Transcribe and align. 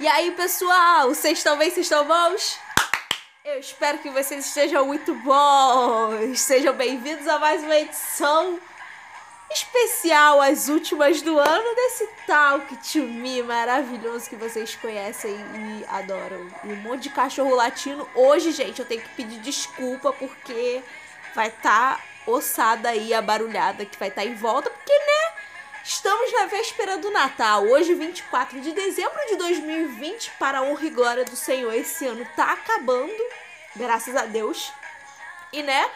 E 0.00 0.08
aí, 0.08 0.30
pessoal, 0.30 1.08
vocês 1.08 1.36
bem? 1.58 1.70
Vocês 1.70 1.84
estão 1.84 2.06
bons? 2.06 2.58
Eu 3.44 3.60
espero 3.60 3.98
que 3.98 4.08
vocês 4.08 4.46
estejam 4.46 4.86
muito 4.86 5.14
bons. 5.16 6.40
Sejam 6.40 6.72
bem-vindos 6.72 7.28
a 7.28 7.38
mais 7.38 7.62
uma 7.62 7.76
edição 7.76 8.58
especial, 9.52 10.40
as 10.40 10.70
últimas 10.70 11.20
do 11.20 11.38
ano, 11.38 11.74
desse 11.74 12.08
Talk 12.26 12.74
to 12.76 13.00
Me 13.00 13.42
maravilhoso 13.42 14.30
que 14.30 14.36
vocês 14.36 14.74
conhecem 14.74 15.34
e 15.34 15.84
adoram. 15.86 16.48
E 16.64 16.68
um 16.68 16.76
monte 16.76 17.02
de 17.02 17.10
cachorro 17.10 17.54
latino. 17.54 18.08
Hoje, 18.14 18.52
gente, 18.52 18.78
eu 18.78 18.86
tenho 18.86 19.02
que 19.02 19.10
pedir 19.10 19.38
desculpa 19.40 20.14
porque 20.14 20.82
vai 21.34 21.48
estar 21.48 21.98
tá 21.98 22.04
ossada 22.26 22.88
aí 22.88 23.12
a 23.12 23.20
barulhada 23.20 23.84
que 23.84 23.98
vai 23.98 24.08
estar 24.08 24.22
tá 24.22 24.26
em 24.26 24.34
volta, 24.34 24.70
porque, 24.70 24.99
na 26.40 26.46
véspera 26.46 26.96
do 26.96 27.10
Natal, 27.10 27.66
hoje 27.66 27.92
24 27.92 28.62
de 28.62 28.72
dezembro 28.72 29.20
de 29.28 29.36
2020, 29.36 30.30
para 30.38 30.60
a 30.60 30.62
honra 30.62 30.86
e 30.86 30.88
glória 30.90 31.22
do 31.22 31.36
Senhor. 31.36 31.70
Esse 31.74 32.06
ano 32.06 32.26
tá 32.34 32.52
acabando, 32.52 33.22
graças 33.76 34.16
a 34.16 34.24
Deus. 34.24 34.72
E 35.52 35.62
né, 35.62 35.86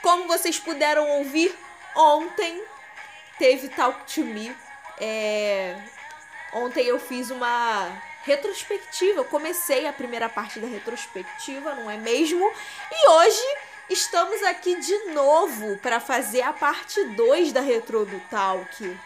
como 0.00 0.26
vocês 0.26 0.58
puderam 0.58 1.06
ouvir 1.18 1.54
ontem, 1.94 2.64
teve 3.38 3.68
Talk 3.68 4.10
to 4.14 4.22
Me. 4.22 4.56
É... 4.98 5.76
Ontem 6.54 6.86
eu 6.86 6.98
fiz 6.98 7.30
uma 7.30 8.02
retrospectiva, 8.24 9.18
eu 9.18 9.24
comecei 9.26 9.86
a 9.86 9.92
primeira 9.92 10.30
parte 10.30 10.60
da 10.60 10.66
retrospectiva, 10.66 11.74
não 11.74 11.90
é 11.90 11.98
mesmo? 11.98 12.50
E 12.90 13.10
hoje 13.10 13.58
estamos 13.90 14.42
aqui 14.44 14.76
de 14.76 15.12
novo 15.12 15.76
para 15.76 16.00
fazer 16.00 16.40
a 16.40 16.54
parte 16.54 17.04
2 17.04 17.52
da 17.52 17.60
Retro 17.60 18.06
do 18.06 18.18
Talk. 18.30 18.98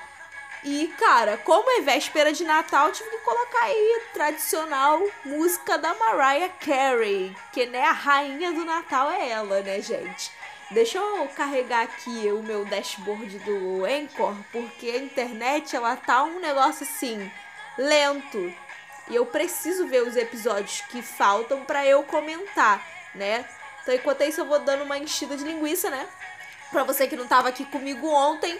E, 0.65 0.89
cara, 0.98 1.37
como 1.37 1.70
é 1.79 1.83
véspera 1.83 2.33
de 2.33 2.43
Natal, 2.43 2.91
tive 2.91 3.11
que 3.11 3.19
colocar 3.19 3.65
aí 3.65 4.03
tradicional 4.15 4.98
música 5.23 5.77
da 5.77 5.93
Mariah 5.95 6.51
Carey, 6.59 7.37
que 7.53 7.67
né, 7.67 7.83
a 7.83 7.93
rainha 7.93 8.51
do 8.51 8.65
Natal 8.65 9.11
é 9.11 9.29
ela, 9.29 9.61
né, 9.61 9.83
gente? 9.83 10.33
Deixa 10.70 10.97
eu 10.97 11.29
carregar 11.37 11.83
aqui 11.83 12.31
o 12.33 12.42
meu 12.42 12.65
dashboard 12.65 13.39
do 13.41 13.85
Anchor, 13.85 14.35
porque 14.51 14.89
a 14.89 14.97
internet 14.97 15.77
ela 15.77 15.97
tá 15.97 16.25
um 16.25 16.41
negócio 16.41 16.85
assim 16.85 17.31
lento. 17.77 18.51
E 19.11 19.15
eu 19.15 19.27
preciso 19.27 19.87
ver 19.87 20.03
os 20.03 20.17
episódios 20.17 20.81
que 20.89 21.03
faltam 21.03 21.62
para 21.62 21.85
eu 21.85 22.03
comentar, 22.05 22.83
né? 23.15 23.45
Então, 23.83 23.95
enquanto 23.95 24.23
isso, 24.23 24.41
eu 24.41 24.47
vou 24.47 24.59
dando 24.61 24.85
uma 24.85 24.97
enchida 24.97 25.37
de 25.37 25.45
linguiça, 25.45 25.91
né? 25.91 26.09
Pra 26.70 26.85
você 26.85 27.07
que 27.07 27.17
não 27.17 27.27
tava 27.27 27.51
aqui 27.51 27.67
comigo 27.67 28.09
ontem, 28.09 28.59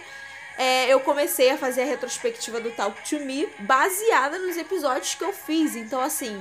é, 0.57 0.87
eu 0.89 1.01
comecei 1.01 1.51
a 1.51 1.59
fazer 1.59 1.83
a 1.83 1.87
retrospectiva 1.87 2.61
do 2.61 2.71
Talk 2.71 3.03
to 3.09 3.25
Me 3.25 3.47
baseada 3.61 4.39
nos 4.39 4.57
episódios 4.57 5.15
que 5.15 5.25
eu 5.25 5.33
fiz. 5.33 5.75
Então, 5.75 6.01
assim, 6.01 6.41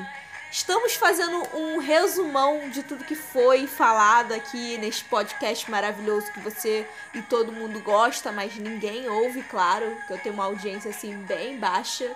estamos 0.52 0.94
fazendo 0.94 1.36
um 1.56 1.80
resumão 1.80 2.70
de 2.70 2.84
tudo 2.84 3.04
que 3.04 3.16
foi 3.16 3.66
falado 3.66 4.34
aqui 4.34 4.78
neste 4.78 5.04
podcast 5.06 5.70
maravilhoso 5.70 6.32
que 6.32 6.40
você 6.40 6.88
e 7.14 7.22
todo 7.24 7.52
mundo 7.52 7.80
gosta, 7.80 8.32
mas 8.32 8.56
ninguém 8.56 9.10
ouve, 9.10 9.42
claro, 9.44 9.98
que 10.06 10.14
eu 10.14 10.20
tenho 10.20 10.36
uma 10.36 10.46
audiência 10.46 10.92
assim 10.92 11.16
bem 11.24 11.58
baixa. 11.58 12.16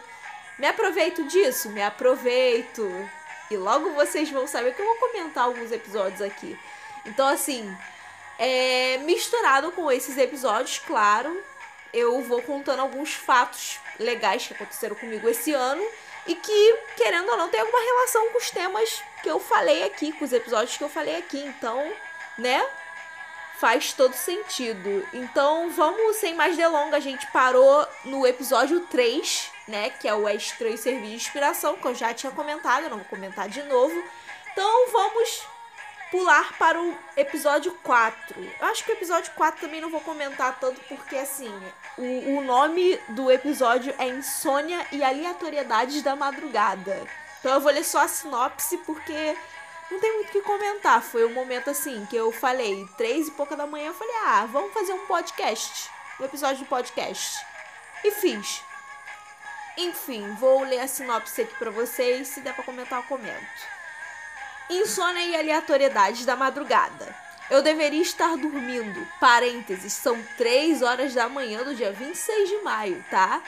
Me 0.59 0.68
aproveito 0.68 1.24
disso, 1.24 1.69
me 1.69 1.81
aproveito. 1.81 3.09
E 3.50 3.57
logo 3.57 3.91
vocês 3.91 4.30
vão 4.30 4.46
saber 4.46 4.75
que 4.75 4.81
eu 4.81 4.86
vou 4.86 4.96
comentar 4.97 5.46
alguns 5.46 5.72
episódios 5.72 6.22
aqui. 6.22 6.57
Então, 7.06 7.28
assim, 7.28 7.75
é, 8.38 9.00
misturado 9.00 9.72
com 9.72 9.91
esses 9.91 10.18
episódios, 10.18 10.80
claro, 10.80 11.41
eu 11.94 12.22
vou 12.22 12.42
contando 12.42 12.80
alguns 12.80 13.14
fatos 13.14 13.80
legais 14.00 14.48
que 14.48 14.53
aconteceram 14.53 14.96
comigo 14.96 15.28
esse 15.28 15.53
ano 15.53 15.84
e 16.25 16.36
que, 16.36 16.78
querendo 16.96 17.30
ou 17.30 17.38
não, 17.38 17.50
tem 17.50 17.59
alguma 17.59 17.80
relação 17.80 18.30
com 18.30 18.38
os 18.38 18.52
temas 18.52 19.03
que 19.24 19.30
eu 19.30 19.40
falei 19.40 19.84
aqui, 19.84 20.12
com 20.12 20.25
os 20.25 20.34
episódios 20.34 20.78
que 20.78 20.84
eu 20.84 20.90
falei 20.90 21.16
aqui. 21.16 21.40
Então, 21.40 21.92
né? 22.38 22.66
Faz 23.58 23.92
todo 23.94 24.14
sentido. 24.14 25.08
Então, 25.14 25.70
vamos, 25.72 26.18
sem 26.18 26.36
mais 26.36 26.56
delongas, 26.56 26.96
a 26.96 27.00
gente 27.00 27.25
parou 27.31 27.88
no 28.06 28.28
episódio 28.28 28.81
3, 28.81 29.52
né? 29.68 29.90
Que 29.90 30.08
é 30.08 30.14
o 30.14 30.28
Extra 30.28 30.69
e 30.69 30.78
Servir 30.78 31.09
de 31.09 31.16
Inspiração, 31.16 31.75
que 31.75 31.88
eu 31.88 31.96
já 31.96 32.14
tinha 32.14 32.31
comentado, 32.31 32.84
eu 32.84 32.90
não 32.90 32.98
vou 32.98 33.08
comentar 33.08 33.50
de 33.50 33.64
novo. 33.64 34.04
Então, 34.52 34.92
vamos 34.92 35.48
pular 36.12 36.57
para 36.57 36.81
o 36.81 36.97
episódio 37.16 37.72
4. 37.84 38.40
Eu 38.59 38.68
acho 38.68 38.84
que 38.84 38.91
o 38.91 38.95
episódio 38.95 39.31
4 39.34 39.62
também 39.62 39.81
não 39.81 39.90
vou 39.90 40.01
comentar 40.01 40.59
tanto, 40.59 40.79
porque 40.81 41.16
assim, 41.16 41.51
o, 41.97 42.38
o 42.38 42.44
nome 42.44 42.97
do 43.09 43.31
episódio 43.31 43.94
é 43.97 44.07
Insônia 44.07 44.85
e 44.91 45.03
Aleatoriedades 45.03 46.01
da 46.01 46.16
Madrugada. 46.16 47.06
Então 47.40 47.53
eu 47.53 47.62
vou 47.62 47.72
ler 47.72 47.84
só 47.84 48.00
a 48.01 48.07
sinopse, 48.07 48.78
porque 48.79 49.38
não 49.91 50.00
tem 50.00 50.13
muito 50.16 50.29
o 50.29 50.31
que 50.31 50.41
comentar. 50.41 51.01
Foi 51.01 51.25
um 51.25 51.34
momento 51.34 51.69
assim 51.69 52.06
que 52.06 52.16
eu 52.16 52.31
falei, 52.31 52.88
três 52.97 53.28
e 53.28 53.31
pouca 53.31 53.56
da 53.56 53.68
manhã, 53.68 53.88
eu 53.88 53.94
falei, 53.94 54.16
ah, 54.25 54.47
vamos 54.51 54.74
fazer 54.74 54.94
um 54.94 55.06
podcast. 55.06 55.89
Um 56.19 56.25
episódio 56.25 56.57
de 56.57 56.66
podcast. 56.66 57.45
E 58.03 58.12
fiz. 58.12 58.63
Enfim, 59.78 60.34
vou 60.35 60.63
ler 60.63 60.79
a 60.79 60.88
sinopse 60.88 61.41
aqui 61.41 61.53
pra 61.56 61.69
vocês. 61.69 62.29
Se 62.29 62.41
der 62.41 62.56
pra 62.56 62.63
comentar, 62.63 63.00
eu 63.00 63.03
comento. 63.03 63.76
Insônia 64.69 65.23
e 65.25 65.35
aleatoriedades 65.35 66.25
da 66.25 66.35
madrugada. 66.35 67.16
Eu 67.50 67.61
deveria 67.61 68.01
estar 68.01 68.35
dormindo. 68.35 69.07
Parênteses, 69.19 69.94
são 69.94 70.22
3 70.38 70.81
horas 70.81 71.13
da 71.13 71.29
manhã 71.29 71.63
do 71.63 71.73
dia 71.73 71.94
26 71.94 72.50
de 72.50 72.57
maio, 72.57 73.03
tá? 73.09 73.41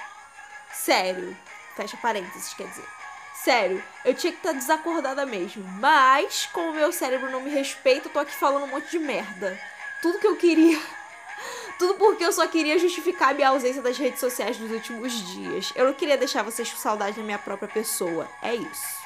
Sério. 0.71 1.35
Fecha 1.75 1.97
parênteses, 1.97 2.53
quer 2.53 2.67
dizer. 2.67 2.87
Sério, 3.43 3.83
eu 4.05 4.13
tinha 4.13 4.31
que 4.31 4.39
estar 4.39 4.53
desacordada 4.53 5.25
mesmo. 5.25 5.63
Mas, 5.79 6.47
como 6.53 6.73
meu 6.73 6.91
cérebro 6.91 7.29
não 7.29 7.41
me 7.41 7.49
respeita, 7.49 8.07
eu 8.07 8.13
tô 8.13 8.19
aqui 8.19 8.33
falando 8.33 8.63
um 8.63 8.67
monte 8.67 8.89
de 8.89 8.99
merda. 8.99 9.59
Tudo 10.01 10.19
que 10.19 10.27
eu 10.27 10.37
queria. 10.37 10.79
Tudo 11.77 11.95
porque 11.95 12.23
eu 12.23 12.31
só 12.31 12.47
queria 12.47 12.79
justificar 12.79 13.29
a 13.29 13.33
minha 13.33 13.49
ausência 13.49 13.81
das 13.81 13.97
redes 13.97 14.19
sociais 14.19 14.57
nos 14.57 14.71
últimos 14.71 15.13
dias. 15.33 15.71
Eu 15.75 15.85
não 15.85 15.93
queria 15.93 16.17
deixar 16.17 16.43
vocês 16.43 16.69
com 16.71 16.77
saudade 16.77 17.17
da 17.17 17.23
minha 17.23 17.39
própria 17.39 17.67
pessoa. 17.67 18.29
É 18.41 18.55
isso. 18.55 18.98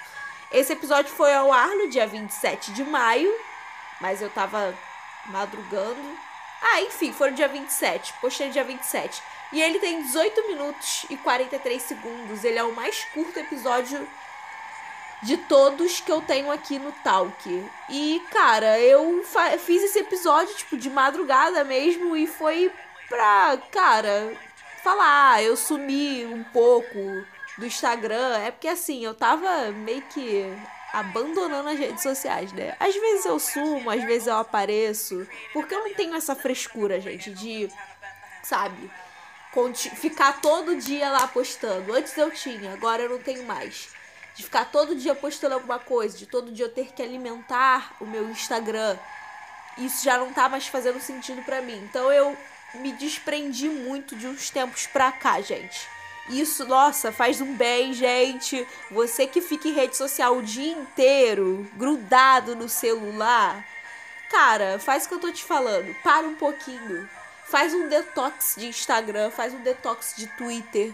Esse 0.53 0.73
episódio 0.73 1.11
foi 1.11 1.33
ao 1.33 1.51
ar 1.51 1.69
no 1.69 1.87
dia 1.87 2.05
27 2.05 2.73
de 2.73 2.83
maio, 2.83 3.33
mas 3.99 4.21
eu 4.21 4.29
tava 4.29 4.77
madrugando. 5.25 6.17
Ah, 6.61 6.81
enfim, 6.81 7.11
foi 7.11 7.31
no 7.31 7.35
dia 7.35 7.47
27. 7.47 8.13
Postei 8.21 8.47
no 8.47 8.53
dia 8.53 8.63
27. 8.63 9.19
E 9.51 9.59
ele 9.59 9.79
tem 9.79 10.03
18 10.03 10.47
minutos 10.47 11.07
e 11.09 11.17
43 11.17 11.81
segundos. 11.81 12.43
Ele 12.43 12.59
é 12.59 12.63
o 12.63 12.75
mais 12.75 13.03
curto 13.05 13.39
episódio 13.39 14.07
de 15.23 15.37
todos 15.37 15.99
que 15.99 16.11
eu 16.11 16.21
tenho 16.21 16.51
aqui 16.51 16.77
no 16.77 16.91
Talk. 17.03 17.69
E, 17.89 18.21
cara, 18.29 18.79
eu 18.79 19.25
fiz 19.57 19.83
esse 19.83 19.99
episódio, 19.99 20.53
tipo, 20.53 20.77
de 20.77 20.89
madrugada 20.89 21.63
mesmo. 21.63 22.15
E 22.15 22.27
foi 22.27 22.71
pra, 23.09 23.57
cara, 23.71 24.37
falar. 24.83 25.41
Eu 25.41 25.57
sumi 25.57 26.25
um 26.25 26.43
pouco 26.43 27.25
do 27.57 27.65
Instagram, 27.65 28.37
é 28.37 28.51
porque 28.51 28.67
assim, 28.67 29.03
eu 29.03 29.13
tava 29.13 29.71
meio 29.71 30.01
que 30.03 30.45
abandonando 30.93 31.69
as 31.69 31.79
redes 31.79 32.03
sociais, 32.03 32.51
né? 32.53 32.75
Às 32.79 32.93
vezes 32.95 33.25
eu 33.25 33.39
sumo, 33.39 33.89
às 33.89 34.03
vezes 34.03 34.27
eu 34.27 34.37
apareço, 34.37 35.27
porque 35.51 35.73
eu 35.73 35.79
não 35.79 35.93
tenho 35.95 36.15
essa 36.15 36.35
frescura, 36.35 36.99
gente, 36.99 37.31
de, 37.31 37.67
sabe, 38.43 38.91
ficar 39.95 40.39
todo 40.41 40.75
dia 40.75 41.09
lá 41.09 41.27
postando. 41.27 41.93
Antes 41.93 42.15
eu 42.17 42.31
tinha, 42.31 42.73
agora 42.73 43.03
eu 43.03 43.09
não 43.09 43.19
tenho 43.19 43.43
mais. 43.43 43.89
De 44.35 44.43
ficar 44.43 44.65
todo 44.65 44.95
dia 44.95 45.13
postando 45.13 45.55
alguma 45.55 45.77
coisa, 45.77 46.17
de 46.17 46.25
todo 46.25 46.51
dia 46.51 46.65
eu 46.65 46.71
ter 46.71 46.91
que 46.91 47.03
alimentar 47.03 47.95
o 47.99 48.05
meu 48.05 48.29
Instagram. 48.29 48.97
Isso 49.77 50.03
já 50.03 50.17
não 50.17 50.33
tá 50.33 50.49
mais 50.49 50.67
fazendo 50.67 50.99
sentido 50.99 51.43
para 51.43 51.61
mim. 51.61 51.77
Então 51.83 52.11
eu 52.11 52.35
me 52.75 52.91
desprendi 52.93 53.69
muito 53.69 54.15
de 54.15 54.27
uns 54.27 54.49
tempos 54.49 54.87
pra 54.87 55.11
cá, 55.11 55.39
gente. 55.41 55.92
Isso, 56.29 56.65
nossa, 56.65 57.11
faz 57.11 57.41
um 57.41 57.53
bem, 57.55 57.93
gente. 57.93 58.65
Você 58.89 59.27
que 59.27 59.41
fica 59.41 59.67
em 59.67 59.73
rede 59.73 59.97
social 59.97 60.37
o 60.37 60.43
dia 60.43 60.71
inteiro, 60.71 61.69
grudado 61.75 62.55
no 62.55 62.69
celular. 62.69 63.65
Cara, 64.31 64.79
faz 64.79 65.05
o 65.05 65.09
que 65.09 65.15
eu 65.15 65.19
tô 65.19 65.31
te 65.31 65.43
falando. 65.43 65.93
Para 66.01 66.25
um 66.25 66.35
pouquinho. 66.35 67.09
Faz 67.45 67.73
um 67.73 67.87
detox 67.87 68.55
de 68.57 68.67
Instagram, 68.67 69.29
faz 69.31 69.53
um 69.53 69.61
detox 69.61 70.13
de 70.15 70.27
Twitter. 70.37 70.93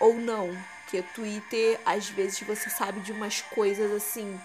Ou 0.00 0.14
não. 0.14 0.56
Porque 0.82 1.02
Twitter, 1.14 1.78
às 1.84 2.08
vezes, 2.08 2.40
você 2.40 2.70
sabe 2.70 3.00
de 3.00 3.12
umas 3.12 3.42
coisas 3.42 3.92
assim 3.92 4.40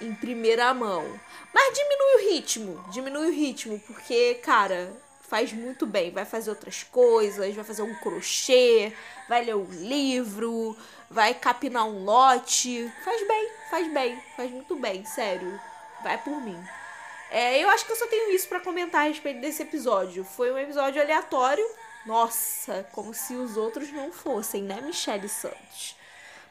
em 0.00 0.14
primeira 0.14 0.72
mão. 0.74 1.20
Mas 1.52 1.72
diminui 1.72 2.14
o 2.14 2.30
ritmo. 2.32 2.84
Diminui 2.90 3.28
o 3.28 3.32
ritmo, 3.32 3.78
porque, 3.80 4.34
cara, 4.42 4.92
faz 5.34 5.52
muito 5.52 5.84
bem. 5.84 6.12
Vai 6.12 6.24
fazer 6.24 6.50
outras 6.50 6.84
coisas, 6.84 7.52
vai 7.52 7.64
fazer 7.64 7.82
um 7.82 7.92
crochê, 7.96 8.92
vai 9.28 9.44
ler 9.44 9.56
um 9.56 9.64
livro, 9.64 10.76
vai 11.10 11.34
capinar 11.34 11.84
um 11.88 12.04
lote. 12.04 12.88
Faz 13.04 13.26
bem, 13.26 13.48
faz 13.68 13.92
bem, 13.92 14.22
faz 14.36 14.48
muito 14.52 14.76
bem, 14.76 15.04
sério. 15.04 15.60
Vai 16.04 16.16
por 16.18 16.40
mim. 16.40 16.56
É, 17.32 17.60
eu 17.60 17.68
acho 17.68 17.84
que 17.84 17.90
eu 17.90 17.96
só 17.96 18.06
tenho 18.06 18.30
isso 18.30 18.48
para 18.48 18.60
comentar 18.60 19.00
a 19.00 19.08
respeito 19.08 19.40
desse 19.40 19.60
episódio. 19.60 20.22
Foi 20.22 20.52
um 20.52 20.58
episódio 20.58 21.02
aleatório. 21.02 21.68
Nossa, 22.06 22.86
como 22.92 23.12
se 23.12 23.34
os 23.34 23.56
outros 23.56 23.90
não 23.90 24.12
fossem, 24.12 24.62
né, 24.62 24.80
Michelle 24.82 25.28
Santos? 25.28 25.96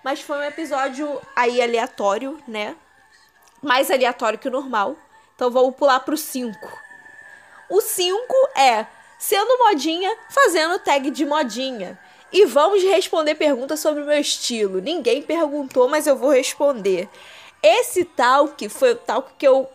Mas 0.03 0.19
foi 0.19 0.39
um 0.39 0.43
episódio 0.43 1.21
aí 1.33 1.61
aleatório, 1.61 2.37
né? 2.45 2.75
Mais 3.61 3.89
aleatório 3.89 4.37
que 4.37 4.49
o 4.49 4.51
normal. 4.51 4.97
Então 5.35 5.49
vamos 5.49 5.73
pular 5.73 6.01
pro 6.01 6.17
5. 6.17 6.82
O 7.69 7.81
5 7.81 8.17
é 8.55 8.85
sendo 9.17 9.57
modinha, 9.57 10.15
fazendo 10.29 10.79
tag 10.79 11.09
de 11.09 11.25
modinha. 11.25 11.97
E 12.31 12.45
vamos 12.45 12.83
responder 12.83 13.35
perguntas 13.35 13.79
sobre 13.79 14.01
o 14.01 14.05
meu 14.05 14.19
estilo. 14.19 14.81
Ninguém 14.81 15.21
perguntou, 15.21 15.87
mas 15.87 16.07
eu 16.07 16.15
vou 16.15 16.31
responder. 16.31 17.07
Esse 17.61 18.03
talk 18.03 18.67
foi 18.69 18.93
o 18.93 18.95
talk 18.95 19.31
que 19.37 19.47
eu 19.47 19.69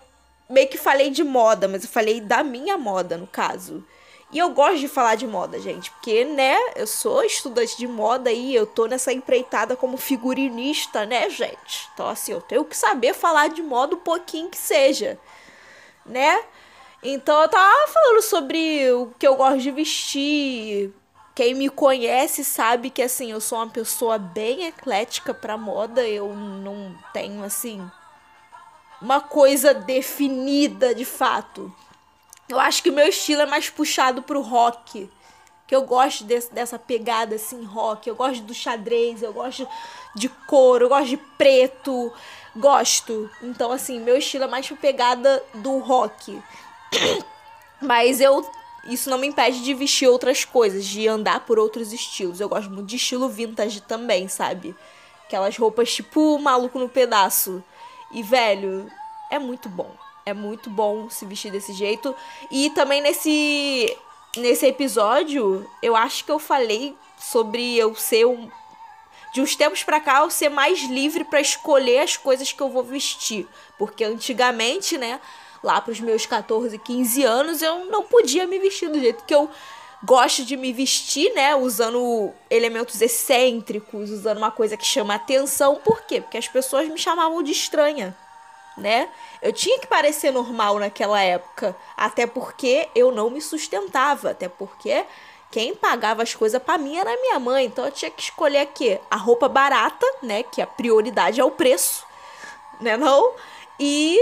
meio 0.51 0.69
que 0.69 0.77
falei 0.77 1.11
de 1.11 1.23
moda, 1.23 1.69
mas 1.69 1.85
eu 1.85 1.89
falei 1.89 2.21
da 2.21 2.43
minha 2.43 2.77
moda, 2.77 3.17
no 3.17 3.27
caso. 3.27 3.85
E 4.31 4.39
eu 4.39 4.51
gosto 4.51 4.79
de 4.79 4.89
falar 4.89 5.15
de 5.15 5.27
moda, 5.27 5.59
gente, 5.59 5.91
porque, 5.93 6.25
né, 6.25 6.55
eu 6.77 6.87
sou 6.87 7.25
estudante 7.25 7.79
de 7.79 7.87
moda 7.87 8.31
e 8.31 8.55
eu 8.55 8.67
tô 8.67 8.85
nessa 8.85 9.11
empreitada 9.11 9.75
como 9.75 9.97
figurinista, 9.97 11.07
né, 11.07 11.31
gente? 11.31 11.89
Então, 11.95 12.07
assim, 12.07 12.33
eu 12.33 12.41
tenho 12.43 12.63
que 12.65 12.77
saber 12.77 13.15
falar 13.15 13.49
de 13.49 13.63
moda 13.63 13.95
um 13.95 14.01
pouquinho 14.01 14.51
que 14.51 14.59
seja, 14.59 15.19
né? 16.05 16.43
Então, 17.03 17.43
eu 17.43 17.49
tava 17.49 17.89
falando 17.89 18.23
sobre 18.23 18.91
o 18.93 19.13
que 19.19 19.27
eu 19.27 19.37
gosto 19.37 19.61
de 19.61 19.71
vestir. 19.71 20.93
Quem 21.35 21.55
me 21.55 21.69
conhece 21.69 22.45
sabe 22.45 22.91
que, 22.91 23.01
assim, 23.01 23.31
eu 23.31 23.41
sou 23.41 23.59
uma 23.59 23.69
pessoa 23.69 24.19
bem 24.19 24.67
eclética 24.67 25.33
pra 25.33 25.57
moda. 25.57 26.03
Eu 26.03 26.35
não 26.35 26.97
tenho, 27.13 27.45
assim, 27.45 27.89
uma 29.01 29.21
coisa 29.21 29.73
definida 29.73 30.93
de 30.93 31.05
fato. 31.05 31.73
Eu 32.49 32.59
acho 32.59 32.83
que 32.83 32.91
o 32.91 32.93
meu 32.93 33.07
estilo 33.07 33.43
é 33.43 33.47
mais 33.47 33.71
puxado 33.71 34.23
pro 34.23 34.41
rock. 34.41 35.09
Que 35.69 35.77
eu 35.77 35.83
gosto 35.83 36.25
desse, 36.25 36.53
dessa 36.53 36.79
pegada 36.79 37.37
assim, 37.37 37.63
rock. 37.65 38.09
Eu 38.09 38.17
gosto 38.17 38.43
do 38.43 38.55
xadrez, 38.55 39.23
eu 39.23 39.33
gosto 39.33 39.69
de 40.17 40.29
couro, 40.49 40.87
eu 40.87 40.89
gosto 40.89 41.11
de 41.11 41.17
preto. 41.17 42.13
Gosto. 42.57 43.31
Então, 43.43 43.71
assim, 43.71 44.01
meu 44.01 44.17
estilo 44.17 44.45
é 44.45 44.49
mais 44.49 44.69
pegada 44.71 45.41
do 45.55 45.79
rock. 45.79 46.43
Mas 47.81 48.21
eu. 48.21 48.49
Isso 48.85 49.11
não 49.11 49.19
me 49.19 49.27
impede 49.27 49.63
de 49.63 49.75
vestir 49.75 50.09
outras 50.09 50.45
coisas, 50.45 50.85
de 50.87 51.07
andar 51.07 51.41
por 51.41 51.59
outros 51.59 51.93
estilos. 51.93 52.41
Eu 52.41 52.49
gosto 52.49 52.71
muito 52.71 52.87
de 52.87 52.97
estilo 52.97 53.29
vintage 53.29 53.83
também, 53.83 54.29
sabe? 54.29 54.75
Aquelas 55.27 55.57
roupas 55.59 55.93
tipo 55.93 56.39
maluco 56.39 56.79
no 56.79 56.89
pedaço. 56.89 57.63
E, 58.11 58.23
velho, 58.23 58.91
é 59.31 59.39
muito 59.39 59.69
bom. 59.69 59.91
É 60.25 60.33
muito 60.33 60.71
bom 60.71 61.11
se 61.11 61.27
vestir 61.27 61.53
desse 61.53 61.73
jeito. 61.75 62.15
E 62.51 62.71
também 62.71 63.03
nesse 63.03 63.95
nesse 64.37 64.67
episódio, 64.67 65.69
eu 65.83 65.97
acho 65.97 66.25
que 66.25 66.31
eu 66.31 66.39
falei 66.39 66.97
sobre 67.19 67.77
eu 67.77 67.95
ser 67.95 68.27
um 68.27 68.51
de 69.33 69.43
uns 69.43 69.55
tempos 69.55 69.83
para 69.83 70.01
cá 70.01 70.21
eu 70.21 70.31
ser 70.31 70.49
mais 70.49 70.83
livre 70.85 71.23
para 71.25 71.41
escolher 71.41 72.01
as 72.01 72.17
coisas 72.17 72.51
que 72.51 72.63
eu 72.63 72.71
vou 72.71 72.83
vestir, 72.83 73.47
porque 73.79 74.03
antigamente, 74.03 74.97
né, 74.97 75.21
lá 75.63 75.81
pros 75.81 76.01
meus 76.01 76.27
14, 76.27 76.77
15 76.79 77.23
anos, 77.25 77.63
eu 77.63 77.87
não 77.87 78.05
podia 78.05 78.47
me 78.47 78.59
vestir 78.59 78.89
do 78.89 78.99
jeito 78.99 79.25
que 79.25 79.35
eu 79.35 79.51
gosto 80.03 80.45
de 80.45 80.57
me 80.57 80.73
vestir, 80.73 81.33
né? 81.35 81.57
Usando 81.57 82.33
elementos 82.49 83.01
excêntricos, 83.01 84.11
usando 84.11 84.39
uma 84.39 84.51
coisa 84.51 84.77
que 84.77 84.87
chama 84.87 85.15
atenção. 85.15 85.77
Por 85.77 86.03
quê? 86.03 86.21
Porque 86.21 86.39
as 86.39 86.49
pessoas 86.49 86.89
me 86.89 86.99
chamavam 86.99 87.43
de 87.43 87.53
estranha 87.53 88.17
né? 88.79 89.09
Eu 89.43 89.53
tinha 89.53 89.79
que 89.79 89.87
parecer 89.87 90.31
normal 90.31 90.79
naquela 90.79 91.21
época, 91.21 91.77
até 91.97 92.27
porque 92.27 92.89
eu 92.95 93.11
não 93.13 93.29
me 93.29 93.41
sustentava, 93.41 94.31
até 94.31 94.49
porque 94.49 95.05
quem 95.51 95.75
pagava 95.75 96.23
as 96.23 96.35
coisas 96.35 96.63
para 96.63 96.79
mim 96.79 96.97
era 96.97 97.11
minha 97.21 97.39
mãe, 97.39 97.67
então 97.67 97.85
eu 97.85 97.91
tinha 97.91 98.11
que 98.11 98.23
escolher 98.23 98.59
aqui 98.59 98.99
a 99.11 99.17
roupa 99.17 99.49
barata, 99.49 100.07
né, 100.23 100.43
que 100.43 100.63
a 100.63 100.67
prioridade 100.67 101.41
é 101.41 101.45
o 101.45 101.51
preço, 101.51 102.05
né, 102.81 102.97
não? 102.97 103.35
E 103.79 104.19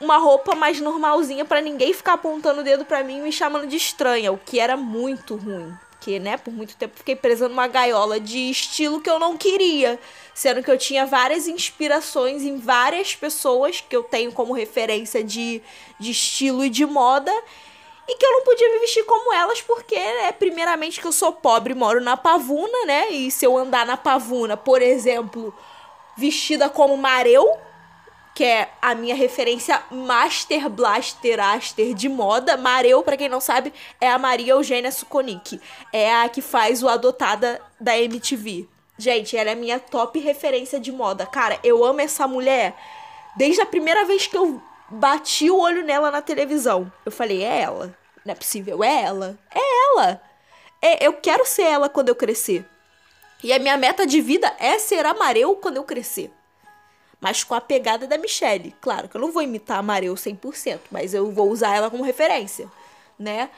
uma 0.00 0.16
roupa 0.16 0.54
mais 0.54 0.80
normalzinha 0.80 1.44
para 1.44 1.60
ninguém 1.60 1.92
ficar 1.92 2.14
apontando 2.14 2.60
o 2.60 2.64
dedo 2.64 2.84
para 2.84 3.04
mim 3.04 3.18
e 3.18 3.22
me 3.22 3.32
chamando 3.32 3.66
de 3.66 3.76
estranha, 3.76 4.32
o 4.32 4.38
que 4.38 4.58
era 4.58 4.76
muito 4.76 5.36
ruim. 5.36 5.72
Porque, 5.90 6.18
né, 6.18 6.38
por 6.38 6.50
muito 6.50 6.74
tempo 6.76 6.96
fiquei 6.96 7.14
presa 7.14 7.46
numa 7.46 7.66
gaiola 7.66 8.18
de 8.18 8.50
estilo 8.50 9.02
que 9.02 9.10
eu 9.10 9.18
não 9.18 9.36
queria. 9.36 10.00
Sendo 10.32 10.62
que 10.62 10.70
eu 10.70 10.78
tinha 10.78 11.04
várias 11.04 11.46
inspirações 11.46 12.42
em 12.42 12.56
várias 12.56 13.14
pessoas 13.14 13.82
que 13.82 13.94
eu 13.94 14.02
tenho 14.02 14.32
como 14.32 14.54
referência 14.54 15.22
de, 15.22 15.60
de 15.98 16.10
estilo 16.12 16.64
e 16.64 16.70
de 16.70 16.86
moda. 16.86 17.30
E 18.08 18.16
que 18.16 18.24
eu 18.24 18.32
não 18.32 18.42
podia 18.42 18.72
me 18.72 18.78
vestir 18.78 19.04
como 19.04 19.30
elas, 19.34 19.60
porque, 19.60 19.94
né, 19.94 20.32
primeiramente, 20.32 20.98
que 20.98 21.06
eu 21.06 21.12
sou 21.12 21.32
pobre, 21.32 21.74
moro 21.74 22.00
na 22.00 22.16
pavuna, 22.16 22.86
né? 22.86 23.10
E 23.10 23.30
se 23.30 23.44
eu 23.44 23.56
andar 23.58 23.84
na 23.84 23.98
pavuna, 23.98 24.56
por 24.56 24.80
exemplo, 24.80 25.54
vestida 26.16 26.70
como 26.70 26.96
Mareu, 26.96 27.58
que 28.34 28.44
é 28.44 28.70
a 28.80 28.94
minha 28.94 29.14
referência 29.14 29.82
Master 29.90 30.68
Blaster 30.68 31.40
Aster 31.40 31.94
de 31.94 32.08
moda. 32.08 32.56
Mareu, 32.56 33.02
para 33.02 33.16
quem 33.16 33.28
não 33.28 33.40
sabe, 33.40 33.72
é 34.00 34.08
a 34.08 34.18
Maria 34.18 34.52
Eugênia 34.52 34.90
Sukonik. 34.90 35.60
É 35.92 36.14
a 36.14 36.28
que 36.28 36.40
faz 36.40 36.82
o 36.82 36.88
Adotada 36.88 37.60
da 37.78 37.98
MTV. 37.98 38.68
Gente, 38.96 39.36
ela 39.36 39.50
é 39.50 39.54
minha 39.54 39.78
top 39.78 40.18
referência 40.18 40.78
de 40.78 40.92
moda. 40.92 41.26
Cara, 41.26 41.58
eu 41.64 41.84
amo 41.84 42.00
essa 42.00 42.28
mulher. 42.28 42.74
Desde 43.36 43.60
a 43.60 43.66
primeira 43.66 44.04
vez 44.04 44.26
que 44.26 44.36
eu 44.36 44.62
bati 44.88 45.50
o 45.50 45.58
olho 45.58 45.84
nela 45.84 46.10
na 46.10 46.22
televisão. 46.22 46.92
Eu 47.04 47.12
falei, 47.12 47.42
é 47.42 47.62
ela. 47.62 47.96
Não 48.24 48.32
é 48.32 48.34
possível, 48.34 48.84
é 48.84 49.02
ela. 49.02 49.38
É 49.54 49.60
ela. 49.94 50.22
É, 50.82 51.06
eu 51.06 51.14
quero 51.14 51.46
ser 51.46 51.62
ela 51.62 51.88
quando 51.88 52.08
eu 52.08 52.14
crescer. 52.14 52.64
E 53.42 53.52
a 53.52 53.58
minha 53.58 53.76
meta 53.76 54.06
de 54.06 54.20
vida 54.20 54.54
é 54.58 54.78
ser 54.78 55.06
a 55.06 55.14
Mareu 55.14 55.56
quando 55.56 55.78
eu 55.78 55.84
crescer 55.84 56.30
mas 57.20 57.44
com 57.44 57.54
a 57.54 57.60
pegada 57.60 58.06
da 58.06 58.16
Michelle. 58.16 58.74
Claro 58.80 59.08
que 59.08 59.16
eu 59.16 59.20
não 59.20 59.30
vou 59.30 59.42
imitar 59.42 59.78
a 59.78 59.82
Mareu 59.82 60.14
100%, 60.14 60.80
mas 60.90 61.12
eu 61.12 61.30
vou 61.30 61.50
usar 61.50 61.76
ela 61.76 61.90
como 61.90 62.02
referência, 62.02 62.70
né? 63.18 63.50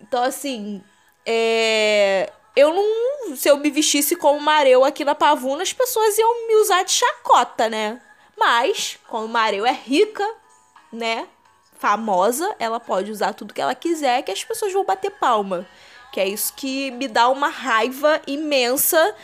Então, 0.00 0.22
assim, 0.22 0.82
é... 1.26 2.30
eu 2.54 2.72
não. 2.72 3.36
Se 3.36 3.48
eu 3.48 3.56
me 3.56 3.70
vestisse 3.70 4.14
como 4.16 4.38
Mareu 4.40 4.84
aqui 4.84 5.04
na 5.04 5.14
Pavuna, 5.14 5.62
as 5.62 5.72
pessoas 5.72 6.16
iam 6.18 6.46
me 6.46 6.56
usar 6.56 6.84
de 6.84 6.92
chacota, 6.92 7.68
né? 7.68 8.00
Mas, 8.36 8.98
como 9.08 9.26
Mareu 9.26 9.66
é 9.66 9.72
rica, 9.72 10.28
né? 10.92 11.26
Famosa, 11.78 12.54
ela 12.58 12.78
pode 12.78 13.10
usar 13.10 13.34
tudo 13.34 13.54
que 13.54 13.60
ela 13.60 13.74
quiser, 13.74 14.22
que 14.22 14.30
as 14.30 14.44
pessoas 14.44 14.72
vão 14.72 14.84
bater 14.84 15.10
palma. 15.10 15.66
Que 16.12 16.20
é 16.20 16.28
isso 16.28 16.52
que 16.54 16.90
me 16.92 17.08
dá 17.08 17.28
uma 17.28 17.48
raiva 17.48 18.20
imensa 18.26 19.14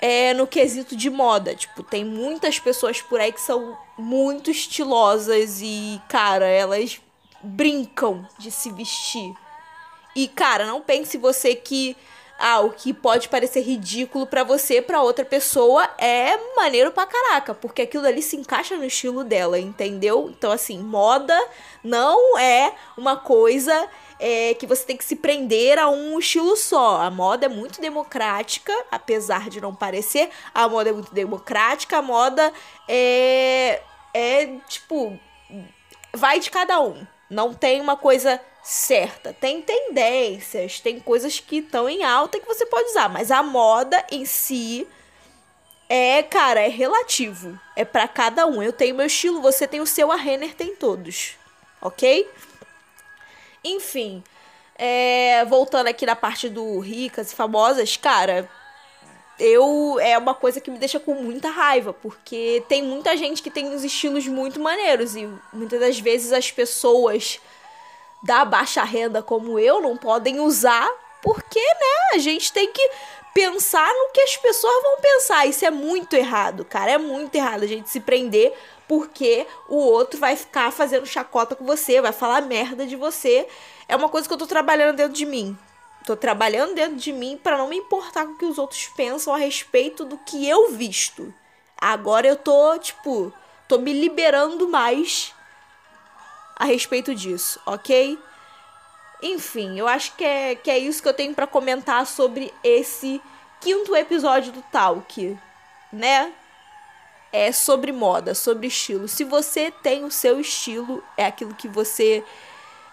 é 0.00 0.34
no 0.34 0.46
quesito 0.46 0.96
de 0.96 1.10
moda. 1.10 1.54
Tipo, 1.54 1.82
tem 1.82 2.04
muitas 2.04 2.58
pessoas 2.58 3.00
por 3.00 3.20
aí 3.20 3.32
que 3.32 3.40
são 3.40 3.76
muito 3.96 4.50
estilosas 4.50 5.60
e, 5.62 6.00
cara, 6.08 6.46
elas 6.46 7.00
brincam 7.42 8.26
de 8.38 8.50
se 8.50 8.70
vestir. 8.70 9.32
E, 10.14 10.28
cara, 10.28 10.66
não 10.66 10.80
pense 10.80 11.18
você 11.18 11.54
que 11.54 11.96
ah, 12.38 12.60
o 12.60 12.70
que 12.70 12.92
pode 12.92 13.28
parecer 13.28 13.62
ridículo 13.62 14.26
para 14.26 14.44
você, 14.44 14.82
para 14.82 15.02
outra 15.02 15.24
pessoa 15.24 15.88
é 15.98 16.38
maneiro 16.54 16.92
pra 16.92 17.06
caraca, 17.06 17.54
porque 17.54 17.82
aquilo 17.82 18.06
ali 18.06 18.22
se 18.22 18.36
encaixa 18.36 18.76
no 18.76 18.84
estilo 18.84 19.24
dela, 19.24 19.58
entendeu? 19.58 20.28
Então, 20.30 20.52
assim, 20.52 20.78
moda 20.78 21.36
não 21.82 22.38
é 22.38 22.74
uma 22.96 23.16
coisa 23.16 23.88
é, 24.18 24.54
que 24.54 24.66
você 24.66 24.84
tem 24.84 24.96
que 24.96 25.04
se 25.04 25.16
prender 25.16 25.78
a 25.78 25.88
um 25.88 26.18
estilo 26.18 26.56
só. 26.56 27.02
A 27.02 27.10
moda 27.10 27.46
é 27.46 27.48
muito 27.48 27.80
democrática, 27.80 28.72
apesar 28.90 29.48
de 29.48 29.60
não 29.60 29.74
parecer. 29.74 30.30
A 30.54 30.68
moda 30.68 30.90
é 30.90 30.92
muito 30.92 31.12
democrática, 31.12 31.98
a 31.98 32.02
moda 32.02 32.52
é. 32.88 33.82
É 34.14 34.46
tipo. 34.68 35.18
Vai 36.12 36.40
de 36.40 36.50
cada 36.50 36.80
um. 36.80 37.06
Não 37.28 37.52
tem 37.52 37.80
uma 37.80 37.96
coisa 37.96 38.40
certa. 38.62 39.32
Tem 39.32 39.60
tendências, 39.60 40.80
tem 40.80 40.98
coisas 40.98 41.38
que 41.38 41.58
estão 41.58 41.88
em 41.88 42.02
alta 42.02 42.40
que 42.40 42.46
você 42.46 42.64
pode 42.66 42.88
usar, 42.90 43.08
mas 43.08 43.30
a 43.30 43.42
moda 43.42 44.04
em 44.10 44.24
si 44.24 44.88
é, 45.88 46.22
cara, 46.22 46.60
é 46.60 46.68
relativo. 46.68 47.58
É 47.74 47.84
para 47.84 48.08
cada 48.08 48.46
um. 48.46 48.62
Eu 48.62 48.72
tenho 48.72 48.96
meu 48.96 49.06
estilo, 49.06 49.40
você 49.40 49.66
tem 49.66 49.80
o 49.80 49.86
seu, 49.86 50.10
a 50.10 50.16
Renner 50.16 50.54
tem 50.54 50.74
todos. 50.74 51.36
OK? 51.80 52.28
Enfim, 53.66 54.22
é, 54.78 55.44
voltando 55.46 55.88
aqui 55.88 56.06
na 56.06 56.14
parte 56.14 56.48
do 56.48 56.78
ricas 56.78 57.32
e 57.32 57.34
famosas, 57.34 57.96
cara, 57.96 58.48
eu 59.38 59.98
é 60.00 60.16
uma 60.16 60.34
coisa 60.34 60.60
que 60.60 60.70
me 60.70 60.78
deixa 60.78 61.00
com 61.00 61.14
muita 61.14 61.50
raiva, 61.50 61.92
porque 61.92 62.62
tem 62.68 62.82
muita 62.82 63.16
gente 63.16 63.42
que 63.42 63.50
tem 63.50 63.66
uns 63.68 63.84
estilos 63.84 64.26
muito 64.26 64.60
maneiros 64.60 65.16
e 65.16 65.28
muitas 65.52 65.80
das 65.80 65.98
vezes 65.98 66.32
as 66.32 66.50
pessoas 66.50 67.40
da 68.22 68.44
baixa 68.44 68.82
renda 68.82 69.22
como 69.22 69.58
eu 69.58 69.80
não 69.80 69.96
podem 69.96 70.40
usar, 70.40 70.88
porque, 71.22 71.60
né, 71.60 72.14
a 72.14 72.18
gente 72.18 72.52
tem 72.52 72.70
que 72.72 72.90
pensar 73.34 73.88
no 73.88 74.12
que 74.12 74.20
as 74.22 74.36
pessoas 74.36 74.82
vão 74.82 75.00
pensar. 75.00 75.46
Isso 75.46 75.64
é 75.64 75.70
muito 75.70 76.14
errado, 76.14 76.64
cara, 76.64 76.92
é 76.92 76.98
muito 76.98 77.34
errado 77.34 77.62
a 77.62 77.66
gente 77.66 77.90
se 77.90 78.00
prender 78.00 78.54
porque 78.88 79.46
o 79.68 79.76
outro 79.76 80.18
vai 80.18 80.36
ficar 80.36 80.70
fazendo 80.72 81.06
chacota 81.06 81.56
com 81.56 81.64
você, 81.64 82.00
vai 82.00 82.12
falar 82.12 82.42
merda 82.42 82.86
de 82.86 82.96
você. 82.96 83.48
É 83.88 83.96
uma 83.96 84.08
coisa 84.08 84.26
que 84.26 84.34
eu 84.34 84.38
tô 84.38 84.46
trabalhando 84.46 84.96
dentro 84.96 85.12
de 85.12 85.26
mim. 85.26 85.56
Tô 86.04 86.16
trabalhando 86.16 86.74
dentro 86.74 86.96
de 86.96 87.12
mim 87.12 87.38
para 87.42 87.58
não 87.58 87.68
me 87.68 87.76
importar 87.76 88.26
com 88.26 88.32
o 88.32 88.38
que 88.38 88.44
os 88.44 88.58
outros 88.58 88.86
pensam 88.96 89.34
a 89.34 89.38
respeito 89.38 90.04
do 90.04 90.16
que 90.18 90.48
eu 90.48 90.70
visto. 90.70 91.34
Agora 91.76 92.26
eu 92.26 92.36
tô, 92.36 92.78
tipo, 92.78 93.32
tô 93.66 93.78
me 93.78 93.92
liberando 93.92 94.68
mais 94.68 95.34
a 96.54 96.64
respeito 96.64 97.14
disso, 97.14 97.60
ok? 97.66 98.18
Enfim, 99.22 99.78
eu 99.78 99.88
acho 99.88 100.14
que 100.14 100.24
é, 100.24 100.54
que 100.54 100.70
é 100.70 100.78
isso 100.78 101.02
que 101.02 101.08
eu 101.08 101.14
tenho 101.14 101.34
para 101.34 101.46
comentar 101.46 102.06
sobre 102.06 102.52
esse 102.62 103.20
quinto 103.60 103.94
episódio 103.96 104.52
do 104.52 104.62
Talk, 104.62 105.36
né? 105.92 106.32
É 107.38 107.52
sobre 107.52 107.92
moda, 107.92 108.34
sobre 108.34 108.66
estilo. 108.66 109.06
Se 109.06 109.22
você 109.22 109.70
tem 109.70 110.04
o 110.04 110.10
seu 110.10 110.40
estilo, 110.40 111.04
é 111.18 111.26
aquilo 111.26 111.54
que 111.54 111.68
você 111.68 112.24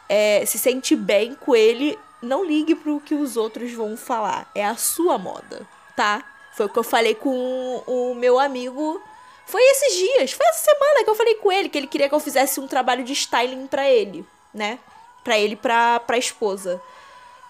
é, 0.09 0.45
se 0.45 0.59
sente 0.59 0.97
bem 0.97 1.33
com 1.33 1.55
ele, 1.55 1.97
não 2.21 2.43
ligue 2.43 2.75
pro 2.75 2.99
que 2.99 3.15
os 3.15 3.37
outros 3.37 3.71
vão 3.71 3.95
falar. 3.95 4.51
É 4.53 4.65
a 4.65 4.75
sua 4.75 5.17
moda, 5.17 5.65
tá? 5.95 6.21
Foi 6.57 6.65
o 6.65 6.69
que 6.69 6.77
eu 6.77 6.83
falei 6.83 7.15
com 7.15 7.83
o 7.87 8.13
meu 8.15 8.37
amigo. 8.37 9.01
Foi 9.45 9.61
esses 9.61 9.95
dias, 9.95 10.33
foi 10.33 10.45
essa 10.47 10.71
semana 10.71 11.05
que 11.05 11.09
eu 11.09 11.15
falei 11.15 11.35
com 11.35 11.49
ele 11.49 11.69
que 11.69 11.77
ele 11.77 11.87
queria 11.87 12.09
que 12.09 12.15
eu 12.15 12.19
fizesse 12.19 12.59
um 12.59 12.67
trabalho 12.67 13.05
de 13.05 13.13
styling 13.13 13.65
para 13.67 13.89
ele, 13.89 14.25
né? 14.53 14.77
Para 15.23 15.39
ele 15.39 15.55
pra 15.55 16.01
pra 16.01 16.17
esposa. 16.17 16.81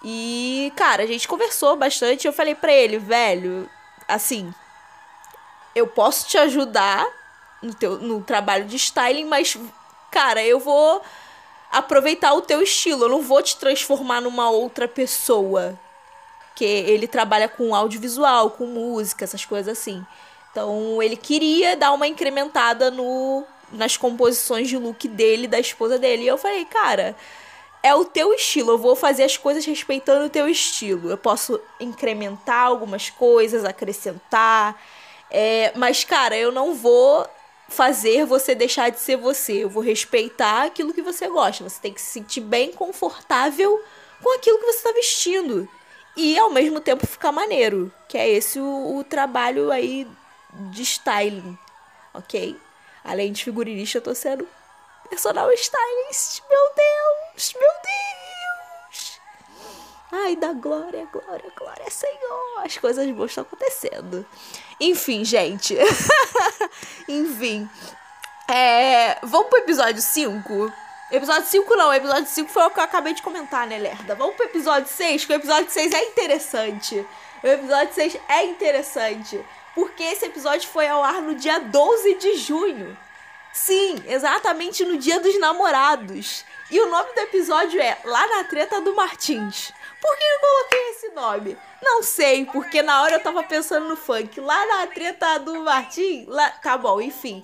E, 0.04 0.72
cara, 0.76 1.02
a 1.02 1.06
gente 1.06 1.26
conversou 1.26 1.74
bastante. 1.74 2.24
Eu 2.24 2.32
falei 2.32 2.54
pra 2.54 2.72
ele, 2.72 2.98
velho, 2.98 3.68
assim, 4.06 4.54
eu 5.74 5.86
posso 5.86 6.26
te 6.26 6.38
ajudar 6.38 7.06
no, 7.62 7.74
teu, 7.74 7.98
no 7.98 8.22
trabalho 8.22 8.64
de 8.66 8.76
styling, 8.76 9.24
mas, 9.24 9.56
cara, 10.10 10.44
eu 10.44 10.60
vou 10.60 11.02
aproveitar 11.70 12.34
o 12.34 12.42
teu 12.42 12.62
estilo. 12.62 13.04
Eu 13.04 13.08
não 13.08 13.22
vou 13.22 13.42
te 13.42 13.56
transformar 13.56 14.20
numa 14.20 14.50
outra 14.50 14.86
pessoa. 14.86 15.78
Que 16.54 16.64
ele 16.64 17.08
trabalha 17.08 17.48
com 17.48 17.74
audiovisual, 17.74 18.50
com 18.50 18.66
música, 18.66 19.24
essas 19.24 19.44
coisas 19.44 19.76
assim. 19.76 20.06
Então 20.52 21.02
ele 21.02 21.16
queria 21.16 21.76
dar 21.76 21.92
uma 21.92 22.06
incrementada 22.06 22.90
no 22.90 23.44
nas 23.72 23.96
composições 23.96 24.68
de 24.68 24.78
look 24.78 25.08
dele, 25.08 25.48
da 25.48 25.58
esposa 25.58 25.98
dele. 25.98 26.22
E 26.22 26.26
eu 26.28 26.38
falei, 26.38 26.64
cara, 26.64 27.16
é 27.82 27.94
o 27.94 28.04
teu 28.04 28.32
estilo. 28.32 28.72
Eu 28.72 28.78
vou 28.78 28.94
fazer 28.94 29.24
as 29.24 29.36
coisas 29.36 29.64
respeitando 29.64 30.26
o 30.26 30.30
teu 30.30 30.48
estilo. 30.48 31.10
Eu 31.10 31.18
posso 31.18 31.60
incrementar 31.80 32.66
algumas 32.66 33.10
coisas, 33.10 33.64
acrescentar. 33.64 34.80
É, 35.36 35.72
mas, 35.74 36.04
cara, 36.04 36.36
eu 36.36 36.52
não 36.52 36.74
vou 36.74 37.28
fazer 37.68 38.24
você 38.24 38.54
deixar 38.54 38.90
de 38.90 39.00
ser 39.00 39.16
você. 39.16 39.64
Eu 39.64 39.68
vou 39.68 39.82
respeitar 39.82 40.62
aquilo 40.62 40.94
que 40.94 41.02
você 41.02 41.26
gosta. 41.28 41.68
Você 41.68 41.80
tem 41.80 41.92
que 41.92 42.00
se 42.00 42.12
sentir 42.12 42.40
bem 42.40 42.70
confortável 42.70 43.82
com 44.22 44.32
aquilo 44.36 44.60
que 44.60 44.66
você 44.66 44.78
está 44.78 44.92
vestindo. 44.92 45.68
E 46.16 46.38
ao 46.38 46.50
mesmo 46.50 46.78
tempo 46.78 47.04
ficar 47.04 47.32
maneiro. 47.32 47.92
Que 48.08 48.16
é 48.16 48.28
esse 48.28 48.60
o, 48.60 48.98
o 48.98 49.02
trabalho 49.02 49.72
aí 49.72 50.06
de 50.70 50.82
styling. 50.82 51.58
Ok? 52.14 52.56
Além 53.02 53.32
de 53.32 53.42
figurinista, 53.42 53.98
eu 53.98 54.02
tô 54.02 54.14
sendo 54.14 54.46
personal 55.10 55.50
stylist. 55.50 56.42
Meu 56.48 56.70
Deus! 56.76 57.54
Meu! 57.58 57.73
Ai, 60.24 60.36
da 60.36 60.54
glória, 60.54 61.06
glória, 61.12 61.52
glória, 61.54 61.90
Senhor! 61.90 62.64
As 62.64 62.78
coisas 62.78 63.06
boas 63.10 63.30
estão 63.30 63.42
acontecendo. 63.42 64.24
Enfim, 64.80 65.22
gente. 65.22 65.76
Enfim. 67.06 67.68
É, 68.48 69.18
vamos 69.22 69.48
pro 69.48 69.58
episódio 69.58 70.00
5? 70.00 70.72
Episódio 71.12 71.46
5 71.46 71.76
não, 71.76 71.92
episódio 71.92 72.26
5 72.26 72.50
foi 72.50 72.62
o 72.62 72.70
que 72.70 72.80
eu 72.80 72.84
acabei 72.84 73.12
de 73.12 73.20
comentar, 73.20 73.66
né, 73.66 73.76
Lerda? 73.76 74.14
Vamos 74.14 74.34
pro 74.34 74.46
episódio 74.46 74.88
6, 74.88 75.26
que 75.26 75.32
o 75.34 75.36
episódio 75.36 75.70
6 75.70 75.92
é 75.92 76.04
interessante. 76.04 77.06
O 77.42 77.46
episódio 77.46 77.92
6 77.92 78.16
é 78.26 78.44
interessante. 78.46 79.44
Porque 79.74 80.04
esse 80.04 80.24
episódio 80.24 80.66
foi 80.70 80.88
ao 80.88 81.04
ar 81.04 81.20
no 81.20 81.34
dia 81.34 81.58
12 81.58 82.14
de 82.14 82.36
junho. 82.36 82.96
Sim, 83.52 84.02
exatamente 84.08 84.86
no 84.86 84.96
dia 84.96 85.20
dos 85.20 85.38
namorados. 85.38 86.46
E 86.70 86.80
o 86.80 86.90
nome 86.90 87.12
do 87.12 87.20
episódio 87.20 87.80
é 87.80 87.98
Lá 88.04 88.26
na 88.26 88.44
Treta 88.44 88.80
do 88.80 88.96
Martins. 88.96 89.72
Por 90.04 90.18
que 90.18 90.22
eu 90.22 90.40
coloquei 90.40 90.90
esse 90.90 91.08
nome? 91.14 91.58
Não 91.80 92.02
sei, 92.02 92.44
porque 92.44 92.82
na 92.82 93.00
hora 93.00 93.14
eu 93.14 93.22
tava 93.22 93.42
pensando 93.42 93.88
no 93.88 93.96
funk. 93.96 94.38
Lá 94.38 94.66
na 94.66 94.86
treta 94.86 95.38
do 95.38 95.62
Martim. 95.62 96.26
Lá... 96.28 96.50
Tá 96.50 96.76
bom, 96.76 97.00
enfim. 97.00 97.42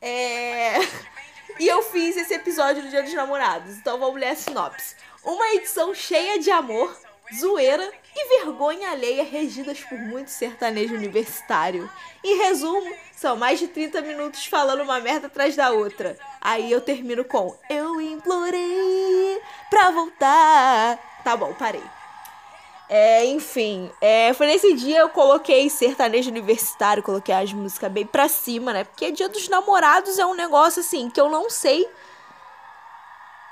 É. 0.00 0.74
E 1.58 1.66
eu 1.68 1.80
fiz 1.80 2.18
esse 2.18 2.34
episódio 2.34 2.82
do 2.82 2.90
Dia 2.90 3.02
dos 3.02 3.14
Namorados. 3.14 3.76
Então 3.78 3.98
vamos 3.98 4.20
ler 4.20 4.28
a 4.28 4.36
sinopse. 4.36 4.94
Uma 5.24 5.54
edição 5.54 5.94
cheia 5.94 6.38
de 6.38 6.50
amor, 6.50 6.94
zoeira 7.34 7.90
e 8.14 8.38
vergonha 8.40 8.90
alheia 8.90 9.24
regidas 9.24 9.80
por 9.80 9.96
muito 9.96 10.30
sertanejo 10.30 10.94
universitário. 10.94 11.90
Em 12.22 12.36
resumo, 12.36 12.94
são 13.16 13.36
mais 13.36 13.58
de 13.58 13.68
30 13.68 14.02
minutos 14.02 14.44
falando 14.44 14.82
uma 14.82 15.00
merda 15.00 15.28
atrás 15.28 15.56
da 15.56 15.70
outra. 15.70 16.18
Aí 16.42 16.70
eu 16.70 16.80
termino 16.82 17.24
com 17.24 17.56
Eu 17.70 18.02
implorei 18.02 19.40
pra 19.70 19.90
voltar. 19.90 21.15
Tá 21.26 21.36
bom, 21.36 21.52
parei. 21.54 21.82
É, 22.88 23.24
enfim, 23.24 23.90
é, 24.00 24.32
foi 24.32 24.46
nesse 24.46 24.74
dia 24.74 25.00
eu 25.00 25.08
coloquei 25.08 25.68
sertanejo 25.68 26.30
universitário, 26.30 27.02
coloquei 27.02 27.34
as 27.34 27.52
músicas 27.52 27.90
bem 27.90 28.06
pra 28.06 28.28
cima, 28.28 28.72
né? 28.72 28.84
Porque 28.84 29.10
dia 29.10 29.28
dos 29.28 29.48
namorados 29.48 30.20
é 30.20 30.24
um 30.24 30.36
negócio 30.36 30.78
assim 30.78 31.10
que 31.10 31.20
eu 31.20 31.28
não 31.28 31.50
sei 31.50 31.84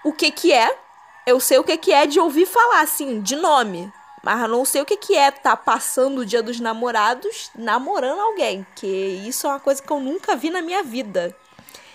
o 0.05 0.13
que 0.13 0.31
que 0.31 0.53
é. 0.53 0.79
Eu 1.27 1.41
sei 1.41 1.59
o 1.59 1.65
que 1.65 1.77
que 1.77 1.93
é 1.93 2.07
de 2.07 2.21
ouvir 2.21 2.47
falar, 2.47 2.83
assim, 2.83 3.21
de 3.21 3.35
nome. 3.35 3.93
Mas 4.23 4.49
não 4.49 4.65
sei 4.65 4.81
o 4.81 4.87
que 4.87 4.97
que 4.97 5.17
é 5.17 5.33
tá 5.33 5.57
passando 5.57 6.19
o 6.19 6.25
dia 6.25 6.45
dos 6.45 6.61
namorados 6.61 7.51
namorando 7.57 8.21
alguém. 8.21 8.65
Que 8.77 8.87
isso 8.87 9.49
é 9.49 9.51
uma 9.51 9.59
coisa 9.59 9.83
que 9.83 9.91
eu 9.91 9.99
nunca 9.99 10.37
vi 10.37 10.49
na 10.49 10.63
minha 10.63 10.85
vida. 10.85 11.37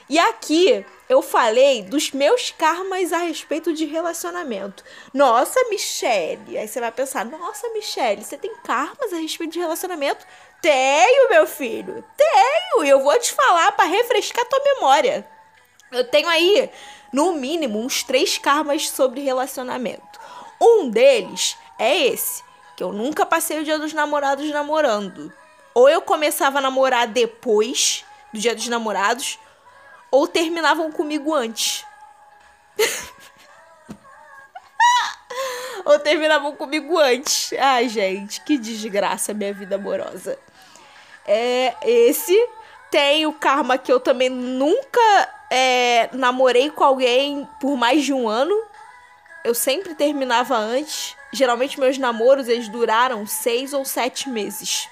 E 0.10 0.18
aqui 0.18 0.84
eu 1.08 1.22
falei 1.22 1.84
dos 1.84 2.12
meus 2.12 2.50
karmas 2.50 3.14
a 3.14 3.20
respeito 3.20 3.74
de 3.74 3.86
relacionamento. 3.86 4.84
Nossa, 5.14 5.60
Michelle. 5.70 6.58
Aí 6.58 6.68
você 6.68 6.80
vai 6.80 6.92
pensar: 6.92 7.24
Nossa, 7.26 7.70
Michelle, 7.70 8.24
você 8.24 8.36
tem 8.36 8.52
karmas 8.64 9.14
a 9.14 9.18
respeito 9.18 9.54
de 9.54 9.60
relacionamento? 9.60 10.26
Tenho, 10.62 11.30
meu 11.30 11.46
filho. 11.46 12.04
Tenho. 12.18 12.84
E 12.84 12.90
eu 12.90 13.04
vou 13.04 13.18
te 13.20 13.32
falar 13.32 13.72
para 13.74 13.86
refrescar 13.86 14.46
tua 14.46 14.60
memória. 14.64 15.28
Eu 15.92 16.04
tenho 16.04 16.28
aí, 16.28 16.70
no 17.14 17.34
mínimo, 17.34 17.80
uns 17.80 18.04
três 18.04 18.38
karmas 18.38 18.90
sobre 18.90 19.22
relacionamento. 19.22 20.20
Um 20.60 20.90
deles 20.90 21.56
é 21.78 21.98
esse, 21.98 22.44
que 22.76 22.84
eu 22.84 22.92
nunca 22.92 23.26
passei 23.26 23.60
o 23.60 23.64
dia 23.64 23.80
dos 23.80 23.94
namorados 23.94 24.50
namorando. 24.50 25.32
Ou 25.74 25.88
eu 25.88 26.02
começava 26.02 26.58
a 26.58 26.62
namorar 26.62 27.08
depois 27.08 28.04
do 28.34 28.40
dia 28.40 28.54
dos 28.54 28.68
namorados, 28.68 29.40
ou 30.12 30.28
terminavam 30.28 30.92
comigo 30.92 31.34
antes. 31.34 31.86
ou 35.86 36.00
terminavam 36.00 36.56
comigo 36.56 36.98
antes. 36.98 37.54
Ai, 37.54 37.90
gente, 37.90 38.42
que 38.42 38.58
desgraça 38.58 39.34
minha 39.34 39.54
vida 39.54 39.76
amorosa. 39.76 40.38
É 41.26 41.76
esse 41.84 42.36
tem 42.90 43.26
o 43.26 43.34
karma 43.34 43.78
que 43.78 43.92
eu 43.92 44.00
também 44.00 44.30
nunca 44.30 45.00
é, 45.50 46.10
namorei 46.14 46.70
com 46.72 46.84
alguém 46.84 47.48
por 47.60 47.78
mais 47.78 48.04
de 48.04 48.14
um 48.14 48.28
ano. 48.28 48.56
Eu 49.44 49.54
sempre 49.54 49.94
terminava 49.96 50.56
antes. 50.56 51.16
Geralmente 51.32 51.80
meus 51.80 51.98
namoros 51.98 52.48
eles 52.48 52.68
duraram 52.68 53.26
seis 53.28 53.74
ou 53.74 53.86
sete 53.86 54.28
meses. 54.28 54.90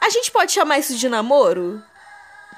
A 0.00 0.08
gente 0.08 0.30
pode 0.30 0.52
chamar 0.52 0.78
isso 0.78 0.96
de 0.96 1.08
namoro? 1.08 1.82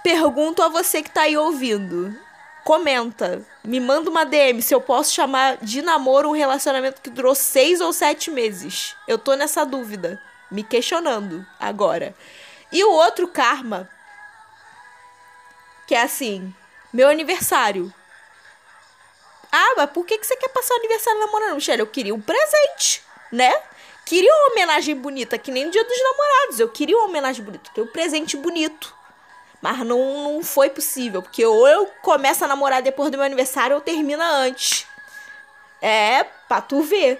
Pergunto 0.04 0.62
a 0.62 0.68
você 0.68 1.02
que 1.02 1.08
tá 1.08 1.23
aí 1.23 1.34
ouvindo. 1.34 2.14
Comenta, 2.62 3.42
me 3.64 3.80
manda 3.80 4.11
uma 4.11 4.26
DM 4.26 4.61
se 4.61 4.75
eu 4.75 4.80
posso 4.80 5.14
chamar 5.14 5.56
de 5.56 5.80
namoro 5.80 6.28
um 6.28 6.32
relacionamento 6.32 7.00
que 7.00 7.08
durou 7.08 7.34
seis 7.34 7.80
ou 7.80 7.90
sete 7.90 8.30
meses. 8.30 8.94
Eu 9.08 9.18
tô 9.18 9.34
nessa 9.34 9.64
dúvida, 9.64 10.23
me 10.50 10.62
questionando 10.62 11.46
agora. 11.58 12.14
E 12.70 12.84
o 12.84 12.92
outro 12.92 13.26
karma, 13.26 13.88
que 15.87 15.94
é 15.94 16.02
assim, 16.02 16.54
meu 16.92 17.08
aniversário. 17.08 17.90
Ah, 19.50 19.75
mas 19.78 19.90
por 19.90 20.04
que, 20.04 20.18
que 20.18 20.26
você 20.26 20.37
quer 20.37 20.50
passar 20.50 20.75
o 20.75 20.78
aniversário 20.80 21.20
namorando, 21.20 21.54
Michelle? 21.54 21.80
Eu 21.80 21.87
queria 21.87 22.14
um 22.14 22.20
presente, 22.20 23.02
né? 23.32 23.58
Queria 24.04 24.34
uma 24.34 24.52
homenagem 24.52 24.94
bonita, 24.96 25.38
que 25.38 25.50
nem 25.50 25.64
no 25.64 25.70
dia 25.70 25.82
dos 25.82 26.02
namorados. 26.02 26.61
Eu 26.61 26.68
queria 26.68 26.94
uma 26.94 27.06
homenagem 27.06 27.42
bonita, 27.42 27.70
queria 27.70 27.88
um 27.88 27.92
presente 27.92 28.37
bonito. 28.37 28.93
Mas 29.64 29.78
não, 29.78 30.35
não 30.35 30.42
foi 30.42 30.68
possível, 30.68 31.23
porque 31.23 31.42
ou 31.42 31.66
eu 31.66 31.87
começo 32.02 32.44
a 32.44 32.47
namorar 32.47 32.83
depois 32.83 33.11
do 33.11 33.16
meu 33.16 33.25
aniversário 33.25 33.75
ou 33.75 33.80
termina 33.80 34.30
antes. 34.30 34.87
É, 35.80 36.23
pra 36.47 36.61
tu 36.61 36.83
ver. 36.83 37.18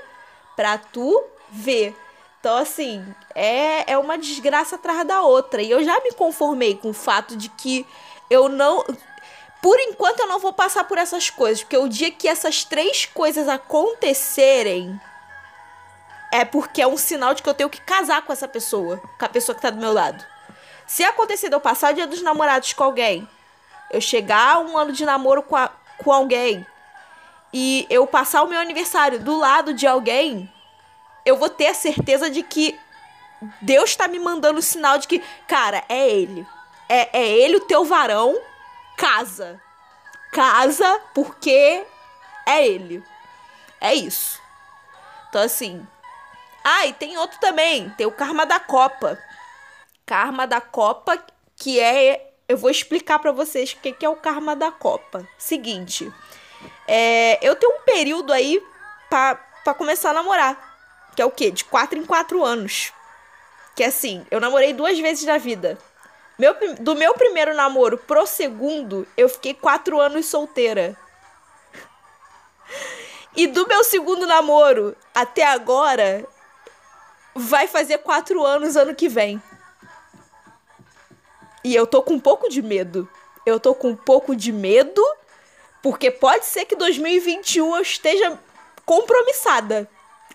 Pra 0.55 0.77
tu 0.77 1.25
ver. 1.49 1.97
Então, 2.39 2.55
assim, 2.59 3.03
é, 3.35 3.91
é 3.91 3.97
uma 3.97 4.19
desgraça 4.19 4.77
atrás 4.77 5.07
da 5.07 5.23
outra. 5.23 5.63
E 5.63 5.71
eu 5.71 5.83
já 5.83 5.99
me 6.01 6.13
conformei 6.13 6.75
com 6.77 6.91
o 6.91 6.93
fato 6.93 7.35
de 7.35 7.49
que 7.49 7.87
eu 8.29 8.51
não. 8.51 8.85
Por 9.63 9.81
enquanto 9.81 10.21
eu 10.21 10.27
não 10.27 10.39
vou 10.39 10.53
passar 10.53 10.85
por 10.85 10.99
essas 10.99 11.31
coisas. 11.31 11.65
Porque 11.65 11.79
o 11.79 11.89
dia 11.89 12.11
que 12.11 12.29
essas 12.29 12.63
três 12.63 13.07
coisas 13.07 13.49
acontecerem, 13.49 15.01
é 16.31 16.45
porque 16.45 16.83
é 16.83 16.87
um 16.87 16.99
sinal 16.99 17.33
de 17.33 17.43
que 17.43 17.49
eu 17.49 17.55
tenho 17.55 17.71
que 17.71 17.81
casar 17.81 18.21
com 18.21 18.35
essa 18.35 18.47
pessoa, 18.47 18.99
com 19.19 19.25
a 19.25 19.31
pessoa 19.31 19.57
que 19.57 19.63
tá 19.63 19.71
do 19.71 19.81
meu 19.81 19.95
lado. 19.95 20.34
Se 20.87 21.03
acontecer 21.05 21.49
de 21.49 21.55
eu 21.55 21.61
passar 21.61 21.93
o 21.93 21.95
dia 21.95 22.07
dos 22.07 22.23
namorados 22.23 22.73
com 22.73 22.85
alguém, 22.85 23.29
eu 23.91 24.01
chegar 24.01 24.59
um 24.61 24.77
ano 24.77 24.93
de 24.93 25.05
namoro 25.05 25.43
com, 25.43 25.57
a, 25.57 25.71
com 25.99 26.13
alguém 26.13 26.67
e 27.53 27.87
eu 27.89 28.07
passar 28.07 28.43
o 28.43 28.49
meu 28.49 28.61
aniversário 28.61 29.21
do 29.21 29.37
lado 29.39 29.73
de 29.73 29.87
alguém, 29.87 30.53
eu 31.25 31.37
vou 31.37 31.49
ter 31.49 31.69
a 31.69 31.75
certeza 31.75 32.29
de 32.29 32.43
que 32.43 32.79
Deus 33.61 33.91
está 33.91 34.09
me 34.09 34.19
mandando 34.19 34.59
o 34.59 34.63
sinal 34.63 34.99
de 34.99 35.07
que, 35.07 35.23
cara, 35.47 35.85
é 35.89 36.09
ele. 36.09 36.47
É, 36.89 37.21
é 37.21 37.29
ele 37.29 37.57
o 37.57 37.61
teu 37.61 37.85
varão. 37.85 38.37
Casa. 38.97 39.61
Casa 40.33 41.01
porque 41.15 41.85
é 42.47 42.67
ele. 42.67 43.05
É 43.81 43.95
isso. 43.95 44.41
Então, 45.29 45.43
assim. 45.43 45.87
Ah, 46.63 46.87
e 46.87 46.93
tem 46.93 47.17
outro 47.19 47.39
também. 47.39 47.91
Tem 47.91 48.07
o 48.07 48.13
karma 48.13 48.45
da 48.47 48.59
Copa. 48.59 49.19
Karma 50.07 50.47
da 50.47 50.61
Copa, 50.61 51.19
que 51.57 51.81
é. 51.81 52.33
Eu 52.47 52.59
vou 52.59 52.71
explicar 52.71 53.19
para 53.19 53.33
vocês 53.33 53.73
o 53.73 53.77
que, 53.77 53.93
que 53.93 54.05
é 54.05 54.09
o 54.09 54.17
karma 54.17 54.55
da 54.55 54.71
Copa. 54.71 55.27
Seguinte. 55.39 56.13
É, 56.87 57.39
eu 57.47 57.57
tenho 57.57 57.77
um 57.77 57.81
período 57.81 58.33
aí 58.33 58.63
para 59.09 59.75
começar 59.75 60.11
a 60.11 60.15
namorar. 60.15 60.75
Que 61.17 61.23
é 61.23 61.25
o 61.25 61.31
quê? 61.31 61.51
De 61.51 61.65
4 61.65 61.99
em 61.99 62.05
4 62.05 62.45
anos. 62.45 62.93
Que 63.75 63.83
assim, 63.83 64.27
eu 64.31 64.41
namorei 64.41 64.73
duas 64.73 64.99
vezes 64.99 65.25
na 65.25 65.39
vida. 65.39 65.79
Meu, 66.39 66.55
do 66.81 66.95
meu 66.95 67.15
primeiro 67.15 67.55
namoro 67.55 67.97
pro 67.97 68.27
segundo, 68.27 69.07
eu 69.17 69.29
fiquei 69.29 69.55
quatro 69.55 70.01
anos 70.01 70.27
solteira. 70.27 70.97
E 73.37 73.49
do 73.49 73.67
meu 73.67 73.83
segundo 73.83 74.29
namoro 74.29 74.97
até 75.13 75.45
agora, 75.45 76.25
vai 77.35 77.67
fazer 77.67 77.99
quatro 77.99 78.45
anos 78.45 78.77
ano 78.77 78.95
que 78.95 79.09
vem. 79.09 79.43
E 81.65 81.75
eu 81.75 81.87
tô 81.87 82.03
com 82.03 82.15
um 82.15 82.21
pouco 82.21 82.49
de 82.49 82.61
medo. 82.61 83.09
Eu 83.47 83.59
tô 83.59 83.75
com 83.75 83.89
um 83.89 83.97
pouco 83.97 84.37
de 84.37 84.53
medo, 84.53 85.03
porque 85.83 86.11
pode 86.11 86.45
ser 86.45 86.67
que 86.67 86.77
2021 86.77 87.75
eu 87.77 87.83
esteja 87.83 88.39
compromissada. 88.85 89.89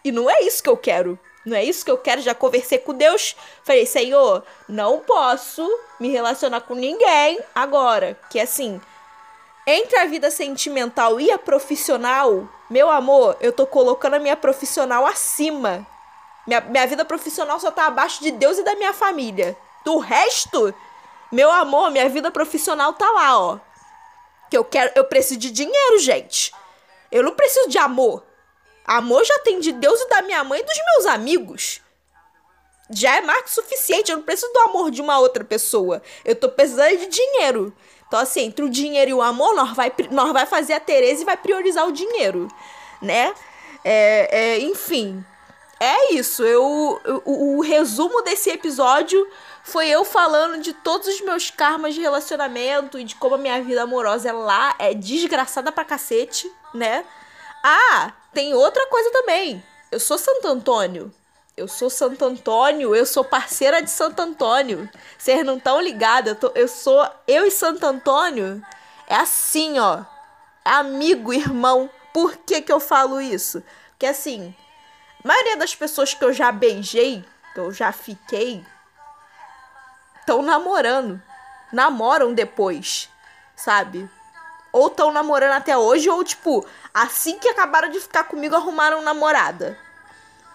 E 0.04 0.12
não 0.12 0.30
é 0.30 0.42
isso 0.42 0.62
que 0.64 0.70
eu 0.70 0.76
quero. 0.76 1.20
Não 1.46 1.56
é 1.56 1.64
isso 1.64 1.86
que 1.86 1.92
eu 1.92 1.98
quero. 1.98 2.22
Já 2.22 2.34
conversei 2.34 2.80
com 2.80 2.94
Deus. 2.94 3.36
Falei, 3.64 3.86
Senhor, 3.86 4.44
não 4.68 5.00
posso 5.00 5.68
me 6.00 6.10
relacionar 6.10 6.62
com 6.62 6.74
ninguém 6.74 7.40
agora. 7.54 8.20
Que 8.30 8.40
assim, 8.40 8.82
entre 9.66 9.98
a 9.98 10.06
vida 10.06 10.32
sentimental 10.32 11.20
e 11.20 11.32
a 11.32 11.38
profissional, 11.38 12.48
meu 12.70 12.90
amor, 12.90 13.38
eu 13.40 13.52
tô 13.52 13.68
colocando 13.68 14.16
a 14.16 14.20
minha 14.20 14.36
profissional 14.36 15.06
acima. 15.06 15.86
Minha, 16.48 16.62
minha 16.62 16.88
vida 16.88 17.06
profissional 17.06 17.60
só 17.60 17.70
tá 17.70 17.86
abaixo 17.86 18.22
de 18.24 18.32
Deus 18.32 18.58
e 18.58 18.64
da 18.64 18.76
minha 18.76 18.94
família. 18.94 19.56
Do 19.86 19.98
resto, 19.98 20.74
meu 21.32 21.52
amor, 21.52 21.92
minha 21.92 22.10
vida 22.10 22.32
profissional 22.32 22.94
tá 22.94 23.10
lá, 23.12 23.40
ó. 23.40 23.60
Que 24.50 24.58
eu 24.58 24.64
quero, 24.64 24.92
eu 24.96 25.06
preciso 25.06 25.40
de 25.40 25.52
dinheiro, 25.52 26.00
gente. 26.00 26.52
Eu 27.12 27.24
não 27.24 27.36
preciso 27.36 27.70
de 27.70 27.78
amor. 27.78 28.24
Amor 28.86 29.24
já 29.24 29.38
tem 29.40 29.60
de 29.60 29.72
Deus 29.72 30.00
e 30.02 30.10
da 30.10 30.22
minha 30.22 30.44
mãe 30.44 30.62
e 30.62 30.64
dos 30.64 30.78
meus 30.94 31.06
amigos. 31.06 31.82
Já 32.90 33.18
é 33.18 33.42
que 33.44 33.52
suficiente. 33.52 34.12
Eu 34.12 34.18
não 34.18 34.24
preciso 34.24 34.52
do 34.52 34.60
amor 34.62 34.90
de 34.90 35.02
uma 35.02 35.20
outra 35.20 35.44
pessoa. 35.44 36.02
Eu 36.26 36.36
tô 36.36 36.50
precisando 36.50 36.98
de 36.98 37.06
dinheiro. 37.06 37.76
Então, 38.08 38.20
assim, 38.20 38.42
entre 38.42 38.66
o 38.66 38.70
dinheiro 38.70 39.12
e 39.12 39.14
o 39.14 39.22
amor, 39.22 39.54
nós 39.54 39.76
vai, 39.76 39.94
nós 40.10 40.34
vai 40.34 40.48
fazer 40.48 40.74
a 40.74 40.80
Tereza 40.80 41.22
e 41.22 41.26
vai 41.26 41.38
priorizar 41.38 41.88
o 41.88 41.92
dinheiro, 41.92 42.48
né? 43.00 43.36
É, 43.86 44.30
é, 44.32 44.60
enfim, 44.60 45.24
é 45.80 46.14
isso. 46.14 46.44
Eu, 46.44 47.00
o, 47.26 47.58
o 47.58 47.62
resumo 47.62 48.22
desse 48.22 48.50
episódio 48.50 49.26
foi 49.64 49.88
eu 49.88 50.04
falando 50.04 50.62
de 50.62 50.74
todos 50.74 51.08
os 51.08 51.22
meus 51.22 51.50
karmas 51.50 51.94
de 51.94 52.02
relacionamento 52.02 53.00
e 53.00 53.04
de 53.04 53.16
como 53.16 53.36
a 53.36 53.38
minha 53.38 53.62
vida 53.62 53.84
amorosa 53.84 54.30
é 54.30 54.34
lá 54.34 54.76
é 54.78 54.94
desgraçada 54.94 55.72
pra 55.72 55.86
cacete, 55.86 56.52
né? 56.74 57.06
Ah, 57.64 58.12
tem 58.34 58.54
outra 58.54 58.86
coisa 58.88 59.10
também. 59.12 59.64
Eu 59.92 60.00
sou 60.00 60.18
Santo 60.18 60.48
Antônio. 60.48 61.14
Eu 61.56 61.68
sou 61.68 61.90
Santo 61.90 62.24
Antônio, 62.24 62.96
eu 62.96 63.06
sou 63.06 63.22
parceira 63.22 63.82
de 63.82 63.92
Santo 63.92 64.22
Antônio. 64.22 64.90
Vocês 65.18 65.46
não 65.46 65.58
estão 65.58 65.82
ligados, 65.82 66.38
eu, 66.42 66.52
eu 66.56 66.68
sou. 66.70 67.06
Eu 67.28 67.46
e 67.46 67.52
Santo 67.52 67.86
Antônio 67.86 68.62
é 69.08 69.16
assim, 69.16 69.78
ó. 69.78 70.04
Amigo, 70.64 71.34
irmão. 71.34 71.90
Por 72.14 72.38
que, 72.38 72.62
que 72.62 72.72
eu 72.72 72.80
falo 72.80 73.20
isso? 73.20 73.62
Porque 73.92 74.06
assim, 74.06 74.56
a 75.24 75.28
maioria 75.28 75.58
das 75.58 75.76
pessoas 75.76 76.14
que 76.14 76.24
eu 76.24 76.32
já 76.32 76.52
beijei, 76.52 77.26
que 77.54 77.60
eu 77.60 77.72
já 77.72 77.92
fiquei, 77.92 78.66
estão 80.20 80.42
namorando. 80.42 81.22
Namoram 81.72 82.34
depois, 82.34 83.10
sabe? 83.56 84.10
Ou 84.72 84.88
estão 84.88 85.12
namorando 85.12 85.54
até 85.54 85.78
hoje, 85.78 86.10
ou 86.10 86.24
tipo, 86.24 86.66
assim 86.94 87.38
que 87.38 87.50
acabaram 87.50 87.90
de 87.90 88.00
ficar 88.00 88.24
comigo, 88.24 88.56
arrumaram 88.56 89.02
namorada. 89.02 89.78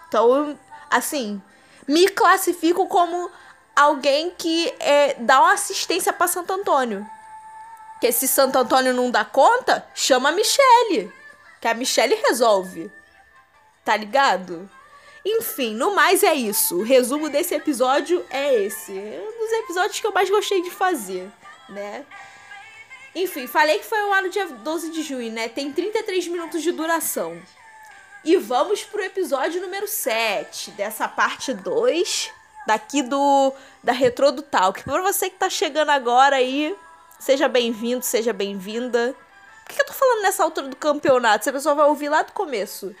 Então, 0.07 0.57
assim, 0.89 1.41
me 1.87 2.07
classifico 2.07 2.87
como 2.87 3.29
alguém 3.75 4.31
que 4.31 4.73
é, 4.79 5.13
dá 5.15 5.41
uma 5.41 5.53
assistência 5.53 6.11
para 6.11 6.27
Santo 6.27 6.53
Antônio. 6.53 7.05
Que 8.01 8.11
se 8.11 8.27
Santo 8.27 8.57
Antônio 8.57 8.93
não 8.93 9.11
dá 9.11 9.23
conta, 9.23 9.85
chama 9.93 10.29
a 10.29 10.31
Michele. 10.31 11.13
Que 11.61 11.67
a 11.67 11.73
Michele 11.73 12.15
resolve. 12.15 12.91
Tá 13.85 13.95
ligado? 13.95 14.67
Enfim, 15.23 15.75
no 15.75 15.95
mais 15.95 16.23
é 16.23 16.33
isso. 16.33 16.79
O 16.79 16.83
resumo 16.83 17.29
desse 17.29 17.53
episódio 17.55 18.25
é 18.29 18.53
esse. 18.53 18.91
É 18.91 19.23
um 19.23 19.39
dos 19.39 19.51
episódios 19.53 19.99
que 19.99 20.07
eu 20.07 20.11
mais 20.11 20.29
gostei 20.29 20.61
de 20.61 20.71
fazer, 20.71 21.31
né? 21.69 22.03
Enfim, 23.15 23.47
falei 23.47 23.79
que 23.79 23.85
foi 23.85 24.01
lá 24.09 24.21
no 24.21 24.29
dia 24.29 24.45
12 24.45 24.91
de 24.91 25.01
junho, 25.01 25.31
né? 25.31 25.47
Tem 25.47 25.71
33 25.71 26.27
minutos 26.27 26.61
de 26.61 26.71
duração. 26.71 27.41
E 28.23 28.35
vamos 28.37 28.83
pro 28.83 29.03
episódio 29.03 29.61
número 29.61 29.87
7 29.87 30.71
dessa 30.71 31.07
parte 31.07 31.53
2 31.53 32.31
daqui 32.65 33.03
do 33.03 33.53
da 33.83 33.93
Retro 33.93 34.31
do 34.31 34.41
Talk. 34.41 34.83
Para 34.83 35.01
você 35.01 35.29
que 35.29 35.37
tá 35.37 35.49
chegando 35.49 35.91
agora 35.91 36.35
aí, 36.37 36.75
seja 37.19 37.47
bem-vindo, 37.47 38.03
seja 38.03 38.33
bem-vinda. 38.33 39.15
Por 39.63 39.75
que 39.75 39.81
eu 39.81 39.85
tô 39.85 39.93
falando 39.93 40.23
nessa 40.23 40.43
altura 40.43 40.67
do 40.67 40.75
campeonato? 40.75 41.43
Se 41.43 41.49
a 41.49 41.53
pessoa 41.53 41.75
vai 41.75 41.85
ouvir 41.87 42.09
lá 42.09 42.21
do 42.21 42.31
começo. 42.33 42.95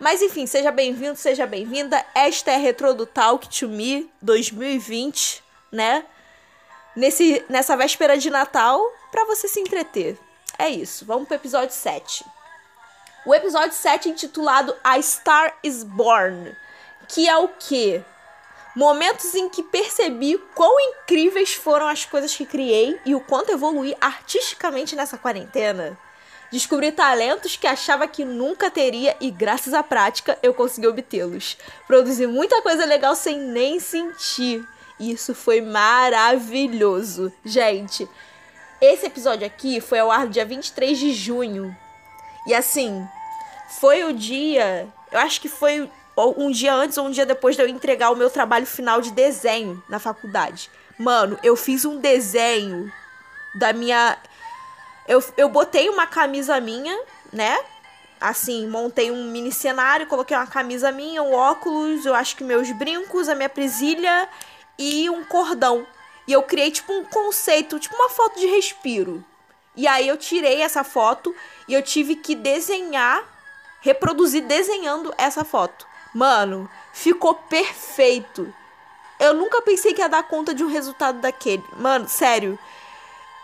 Mas 0.00 0.22
enfim, 0.22 0.46
seja 0.46 0.72
bem-vindo, 0.72 1.14
seja 1.14 1.46
bem-vinda. 1.46 2.02
Esta 2.14 2.52
é 2.52 2.54
a 2.54 2.58
Retro 2.58 2.94
do 2.94 3.04
Talk 3.04 3.46
to 3.50 3.68
Me 3.68 4.10
2020, 4.22 5.44
né? 5.70 6.06
Nesse, 6.96 7.44
nessa 7.50 7.76
véspera 7.76 8.16
de 8.16 8.30
Natal, 8.30 8.80
para 9.12 9.26
você 9.26 9.46
se 9.46 9.60
entreter. 9.60 10.18
É 10.58 10.70
isso, 10.70 11.04
vamos 11.04 11.28
pro 11.28 11.36
episódio 11.36 11.74
7. 11.74 12.24
O 13.26 13.34
episódio 13.34 13.74
7 13.74 14.08
é 14.08 14.12
intitulado 14.12 14.74
A 14.82 15.00
Star 15.02 15.54
is 15.62 15.84
Born, 15.84 16.56
que 17.06 17.28
é 17.28 17.36
o 17.36 17.48
que? 17.48 18.02
Momentos 18.74 19.34
em 19.34 19.50
que 19.50 19.62
percebi 19.62 20.38
quão 20.54 20.80
incríveis 20.80 21.52
foram 21.52 21.86
as 21.86 22.06
coisas 22.06 22.34
que 22.34 22.46
criei 22.46 22.98
e 23.04 23.14
o 23.14 23.20
quanto 23.20 23.52
evolui 23.52 23.94
artisticamente 24.00 24.96
nessa 24.96 25.18
quarentena. 25.18 25.98
Descobri 26.52 26.90
talentos 26.90 27.56
que 27.56 27.66
achava 27.66 28.08
que 28.08 28.24
nunca 28.24 28.70
teria 28.70 29.16
e, 29.20 29.30
graças 29.30 29.72
à 29.72 29.82
prática, 29.82 30.38
eu 30.42 30.52
consegui 30.52 30.86
obtê-los. 30.86 31.56
Produzi 31.86 32.26
muita 32.26 32.60
coisa 32.60 32.84
legal 32.84 33.14
sem 33.14 33.38
nem 33.38 33.78
sentir. 33.78 34.66
Isso 34.98 35.34
foi 35.34 35.60
maravilhoso. 35.60 37.32
Gente, 37.44 38.08
esse 38.80 39.06
episódio 39.06 39.46
aqui 39.46 39.80
foi 39.80 39.98
ao 40.00 40.10
ar 40.10 40.26
no 40.26 40.30
dia 40.30 40.44
23 40.44 40.98
de 40.98 41.12
junho. 41.12 41.76
E 42.46 42.54
assim, 42.54 43.06
foi 43.78 44.04
o 44.04 44.12
dia. 44.12 44.88
Eu 45.12 45.20
acho 45.20 45.40
que 45.40 45.48
foi 45.48 45.88
um 46.36 46.50
dia 46.50 46.74
antes 46.74 46.98
ou 46.98 47.06
um 47.06 47.10
dia 47.10 47.24
depois 47.24 47.56
de 47.56 47.62
eu 47.62 47.68
entregar 47.68 48.10
o 48.10 48.16
meu 48.16 48.28
trabalho 48.28 48.66
final 48.66 49.00
de 49.00 49.10
desenho 49.12 49.82
na 49.88 49.98
faculdade. 49.98 50.70
Mano, 50.98 51.38
eu 51.42 51.56
fiz 51.56 51.84
um 51.84 51.98
desenho 51.98 52.92
da 53.54 53.72
minha. 53.72 54.18
Eu, 55.10 55.20
eu 55.36 55.48
botei 55.48 55.88
uma 55.88 56.06
camisa 56.06 56.60
minha, 56.60 56.96
né? 57.32 57.58
Assim, 58.20 58.68
montei 58.68 59.10
um 59.10 59.24
mini 59.24 59.50
cenário, 59.50 60.06
coloquei 60.06 60.36
uma 60.36 60.46
camisa 60.46 60.92
minha, 60.92 61.20
um 61.20 61.34
óculos, 61.34 62.06
eu 62.06 62.14
acho 62.14 62.36
que 62.36 62.44
meus 62.44 62.70
brincos, 62.70 63.28
a 63.28 63.34
minha 63.34 63.48
presilha 63.48 64.28
e 64.78 65.10
um 65.10 65.24
cordão. 65.24 65.84
E 66.28 66.32
eu 66.32 66.44
criei, 66.44 66.70
tipo, 66.70 66.92
um 66.92 67.04
conceito, 67.04 67.80
tipo 67.80 67.96
uma 67.96 68.08
foto 68.08 68.38
de 68.38 68.46
respiro. 68.46 69.24
E 69.74 69.88
aí 69.88 70.06
eu 70.06 70.16
tirei 70.16 70.62
essa 70.62 70.84
foto 70.84 71.34
e 71.66 71.74
eu 71.74 71.82
tive 71.82 72.14
que 72.14 72.36
desenhar, 72.36 73.24
reproduzir 73.80 74.44
desenhando 74.44 75.12
essa 75.18 75.44
foto. 75.44 75.88
Mano, 76.14 76.70
ficou 76.92 77.34
perfeito. 77.34 78.54
Eu 79.18 79.34
nunca 79.34 79.60
pensei 79.60 79.92
que 79.92 80.02
ia 80.02 80.08
dar 80.08 80.22
conta 80.22 80.54
de 80.54 80.62
um 80.62 80.68
resultado 80.68 81.18
daquele. 81.20 81.64
Mano, 81.76 82.08
sério. 82.08 82.56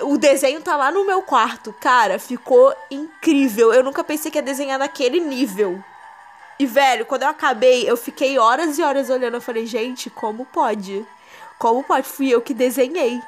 O 0.00 0.18
desenho 0.18 0.60
tá 0.60 0.76
lá 0.76 0.90
no 0.90 1.06
meu 1.06 1.22
quarto. 1.22 1.72
Cara, 1.80 2.18
ficou 2.18 2.74
incrível. 2.90 3.72
Eu 3.72 3.82
nunca 3.82 4.04
pensei 4.04 4.30
que 4.30 4.38
ia 4.38 4.42
desenhar 4.42 4.78
naquele 4.78 5.20
nível. 5.20 5.82
E, 6.58 6.66
velho, 6.66 7.04
quando 7.06 7.22
eu 7.22 7.28
acabei, 7.28 7.88
eu 7.88 7.96
fiquei 7.96 8.38
horas 8.38 8.78
e 8.78 8.82
horas 8.82 9.10
olhando. 9.10 9.34
Eu 9.34 9.40
falei, 9.40 9.66
gente, 9.66 10.08
como 10.10 10.44
pode? 10.46 11.06
Como 11.58 11.82
pode? 11.82 12.06
Fui 12.06 12.28
eu 12.28 12.40
que 12.40 12.54
desenhei. 12.54 13.20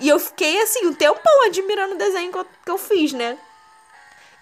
E 0.00 0.08
eu 0.08 0.18
fiquei, 0.18 0.60
assim, 0.60 0.86
um 0.86 0.94
tempão 0.94 1.46
admirando 1.46 1.94
o 1.94 1.98
desenho 1.98 2.32
que 2.32 2.70
eu, 2.70 2.78
fiz, 2.78 3.12
né? 3.12 3.38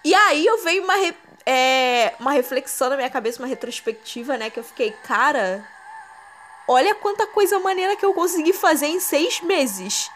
E 0.03 0.13
aí 0.13 0.45
eu 0.45 0.63
veio 0.63 0.83
uma, 0.83 0.95
re, 0.95 1.13
é, 1.45 2.15
uma 2.19 2.31
reflexão 2.31 2.89
na 2.89 2.95
minha 2.95 3.09
cabeça, 3.09 3.39
uma 3.39 3.47
retrospectiva, 3.47 4.37
né? 4.37 4.49
Que 4.49 4.59
eu 4.59 4.63
fiquei, 4.63 4.91
cara, 5.03 5.63
olha 6.67 6.95
quanta 6.95 7.27
coisa 7.27 7.59
maneira 7.59 7.95
que 7.95 8.05
eu 8.05 8.13
consegui 8.13 8.53
fazer 8.53 8.87
em 8.87 8.99
seis 8.99 9.41
meses. 9.41 10.09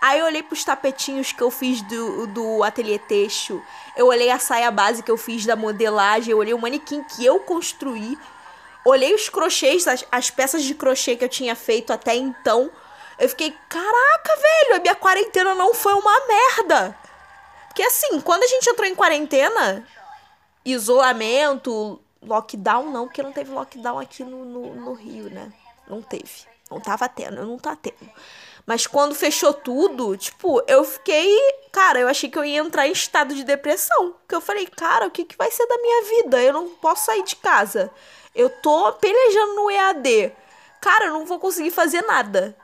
Aí 0.00 0.20
eu 0.20 0.26
olhei 0.26 0.42
pros 0.42 0.64
tapetinhos 0.64 1.32
que 1.32 1.42
eu 1.42 1.50
fiz 1.50 1.82
do, 1.82 2.26
do 2.28 2.62
ateliê 2.62 2.98
texto. 2.98 3.62
Eu 3.96 4.06
olhei 4.06 4.30
a 4.30 4.38
saia 4.38 4.70
base 4.70 5.02
que 5.02 5.10
eu 5.10 5.16
fiz 5.16 5.44
da 5.44 5.56
modelagem. 5.56 6.30
Eu 6.30 6.38
olhei 6.38 6.54
o 6.54 6.58
manequim 6.58 7.02
que 7.02 7.24
eu 7.24 7.40
construí. 7.40 8.16
Olhei 8.84 9.12
os 9.12 9.28
crochês, 9.28 9.86
as, 9.88 10.04
as 10.10 10.30
peças 10.30 10.62
de 10.62 10.74
crochê 10.74 11.16
que 11.16 11.24
eu 11.24 11.28
tinha 11.28 11.56
feito 11.56 11.92
até 11.92 12.14
então. 12.14 12.70
Eu 13.18 13.28
fiquei, 13.28 13.52
caraca, 13.68 14.36
velho, 14.36 14.76
a 14.76 14.80
minha 14.80 14.94
quarentena 14.94 15.54
não 15.54 15.74
foi 15.74 15.92
uma 15.94 16.26
merda. 16.26 16.96
Porque 17.66 17.82
assim, 17.82 18.20
quando 18.20 18.44
a 18.44 18.46
gente 18.46 18.70
entrou 18.70 18.86
em 18.86 18.94
quarentena, 18.94 19.84
isolamento, 20.64 22.00
lockdown 22.22 22.90
não, 22.90 23.06
porque 23.06 23.22
não 23.22 23.32
teve 23.32 23.50
lockdown 23.50 23.98
aqui 23.98 24.22
no, 24.22 24.44
no, 24.44 24.74
no 24.74 24.92
Rio, 24.92 25.28
né? 25.28 25.52
Não 25.88 26.00
teve. 26.00 26.46
Não 26.70 26.80
tava 26.80 27.08
tendo, 27.08 27.44
não 27.44 27.58
tá 27.58 27.74
tendo. 27.74 28.10
Mas 28.68 28.86
quando 28.86 29.14
fechou 29.14 29.54
tudo, 29.54 30.14
tipo, 30.14 30.62
eu 30.66 30.84
fiquei. 30.84 31.34
Cara, 31.72 32.00
eu 32.00 32.06
achei 32.06 32.28
que 32.28 32.38
eu 32.38 32.44
ia 32.44 32.58
entrar 32.58 32.86
em 32.86 32.92
estado 32.92 33.34
de 33.34 33.42
depressão. 33.42 34.10
Porque 34.10 34.34
eu 34.34 34.42
falei, 34.42 34.66
cara, 34.66 35.06
o 35.06 35.10
que, 35.10 35.24
que 35.24 35.38
vai 35.38 35.50
ser 35.50 35.66
da 35.66 35.78
minha 35.78 36.04
vida? 36.04 36.42
Eu 36.42 36.52
não 36.52 36.68
posso 36.68 37.06
sair 37.06 37.24
de 37.24 37.34
casa. 37.36 37.90
Eu 38.34 38.50
tô 38.50 38.92
pelejando 38.92 39.54
no 39.54 39.70
EAD. 39.70 40.32
Cara, 40.82 41.06
eu 41.06 41.14
não 41.14 41.24
vou 41.24 41.38
conseguir 41.38 41.70
fazer 41.70 42.02
nada. 42.02 42.54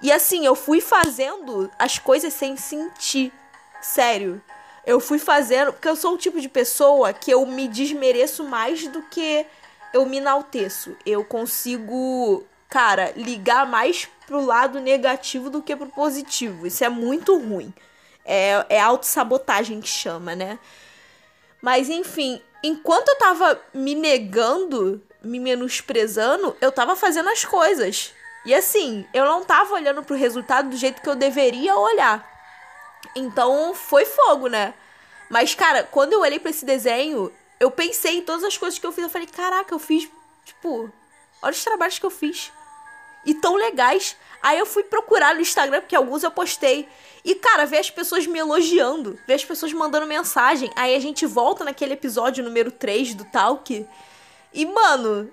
E 0.00 0.12
assim, 0.12 0.46
eu 0.46 0.54
fui 0.54 0.80
fazendo 0.80 1.68
as 1.76 1.98
coisas 1.98 2.32
sem 2.32 2.56
sentir. 2.56 3.32
Sério. 3.80 4.40
Eu 4.86 5.00
fui 5.00 5.18
fazendo. 5.18 5.72
Porque 5.72 5.88
eu 5.88 5.96
sou 5.96 6.14
o 6.14 6.18
tipo 6.18 6.40
de 6.40 6.48
pessoa 6.48 7.12
que 7.12 7.32
eu 7.32 7.44
me 7.44 7.66
desmereço 7.66 8.44
mais 8.44 8.86
do 8.86 9.02
que 9.02 9.44
eu 9.92 10.06
me 10.06 10.18
enalteço. 10.18 10.96
Eu 11.04 11.24
consigo, 11.24 12.46
cara, 12.68 13.12
ligar 13.16 13.66
mais 13.66 14.08
pro 14.28 14.44
lado 14.44 14.78
negativo 14.78 15.48
do 15.48 15.62
que 15.62 15.74
pro 15.74 15.86
positivo. 15.86 16.66
Isso 16.66 16.84
é 16.84 16.88
muito 16.90 17.36
ruim. 17.38 17.72
É, 18.24 18.64
é 18.68 18.80
autossabotagem 18.80 19.80
que 19.80 19.88
chama, 19.88 20.36
né? 20.36 20.58
Mas 21.62 21.88
enfim, 21.88 22.40
enquanto 22.62 23.08
eu 23.08 23.16
tava 23.16 23.58
me 23.72 23.94
negando, 23.94 25.02
me 25.22 25.40
menosprezando, 25.40 26.54
eu 26.60 26.70
tava 26.70 26.94
fazendo 26.94 27.30
as 27.30 27.42
coisas. 27.42 28.12
E 28.44 28.54
assim, 28.54 29.06
eu 29.14 29.24
não 29.24 29.44
tava 29.44 29.74
olhando 29.74 30.02
pro 30.02 30.14
resultado 30.14 30.68
do 30.68 30.76
jeito 30.76 31.00
que 31.00 31.08
eu 31.08 31.16
deveria 31.16 31.74
olhar. 31.74 32.28
Então 33.16 33.74
foi 33.74 34.04
fogo, 34.04 34.48
né? 34.48 34.74
Mas, 35.30 35.54
cara, 35.54 35.84
quando 35.84 36.12
eu 36.12 36.20
olhei 36.20 36.38
para 36.38 36.50
esse 36.50 36.66
desenho, 36.66 37.32
eu 37.58 37.70
pensei 37.70 38.18
em 38.18 38.22
todas 38.22 38.44
as 38.44 38.58
coisas 38.58 38.78
que 38.78 38.86
eu 38.86 38.92
fiz. 38.92 39.04
Eu 39.04 39.10
falei, 39.10 39.26
caraca, 39.26 39.74
eu 39.74 39.78
fiz, 39.78 40.08
tipo, 40.44 40.90
olha 41.42 41.52
os 41.52 41.64
trabalhos 41.64 41.98
que 41.98 42.06
eu 42.06 42.10
fiz. 42.10 42.52
E 43.24 43.34
tão 43.34 43.56
legais. 43.56 44.16
Aí 44.42 44.58
eu 44.58 44.66
fui 44.66 44.82
procurar 44.84 45.34
no 45.34 45.40
Instagram, 45.40 45.80
porque 45.80 45.96
alguns 45.96 46.22
eu 46.22 46.30
postei. 46.30 46.88
E, 47.24 47.34
cara, 47.34 47.66
ver 47.66 47.78
as 47.78 47.90
pessoas 47.90 48.26
me 48.26 48.38
elogiando, 48.38 49.18
ver 49.26 49.34
as 49.34 49.44
pessoas 49.44 49.72
mandando 49.72 50.06
mensagem. 50.06 50.70
Aí 50.76 50.94
a 50.94 51.00
gente 51.00 51.26
volta 51.26 51.64
naquele 51.64 51.94
episódio 51.94 52.44
número 52.44 52.70
3 52.70 53.14
do 53.14 53.24
Talk. 53.24 53.86
E, 54.52 54.66
mano, 54.66 55.30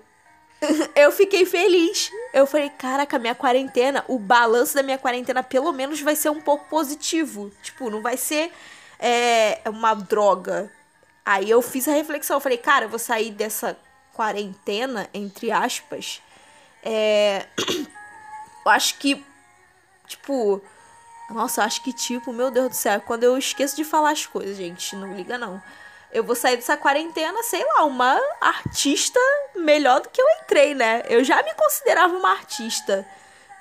eu 0.96 1.12
fiquei 1.12 1.46
feliz. 1.46 2.12
Eu 2.34 2.46
falei, 2.46 2.70
caraca, 2.70 3.20
minha 3.20 3.36
quarentena, 3.36 4.04
o 4.08 4.18
balanço 4.18 4.76
da 4.76 4.84
minha 4.84 4.98
quarentena 4.98 5.44
pelo 5.44 5.72
menos 5.72 6.02
vai 6.02 6.16
ser 6.16 6.30
um 6.30 6.42
pouco 6.42 6.66
positivo. 6.70 7.52
Tipo, 7.62 7.90
não 7.90 8.02
vai 8.02 8.18
ser 8.18 8.52
é, 9.00 9.62
uma 9.66 9.94
droga. 9.94 10.72
Aí 11.26 11.50
eu 11.50 11.62
fiz 11.62 11.88
a 11.88 11.92
reflexão, 11.92 12.38
eu 12.38 12.42
falei, 12.42 12.58
cara, 12.58 12.86
eu 12.86 12.90
vou 12.90 13.00
sair 13.00 13.32
dessa 13.32 13.78
quarentena, 14.14 15.10
entre 15.14 15.52
aspas. 15.52 16.22
É... 16.86 17.48
Eu 18.66 18.72
acho 18.72 18.98
que, 18.98 19.26
tipo. 20.08 20.62
Nossa, 21.30 21.62
eu 21.62 21.66
acho 21.66 21.84
que, 21.84 21.92
tipo, 21.92 22.32
meu 22.32 22.52
Deus 22.52 22.70
do 22.70 22.76
céu, 22.76 23.02
quando 23.02 23.24
eu 23.24 23.38
esqueço 23.38 23.76
de 23.76 23.84
falar 23.84 24.12
as 24.12 24.26
coisas, 24.26 24.56
gente, 24.56 24.96
não 24.96 25.16
liga 25.16 25.38
não 25.38 25.62
eu 26.16 26.24
vou 26.24 26.34
sair 26.34 26.56
dessa 26.56 26.78
quarentena, 26.78 27.44
sei 27.44 27.62
lá, 27.66 27.84
uma 27.84 28.18
artista 28.40 29.20
melhor 29.54 30.00
do 30.00 30.08
que 30.08 30.22
eu 30.22 30.26
entrei, 30.42 30.74
né? 30.74 31.04
Eu 31.10 31.26
já 31.26 31.44
me 31.44 31.54
considerava 31.56 32.16
uma 32.16 32.32
artista, 32.32 33.06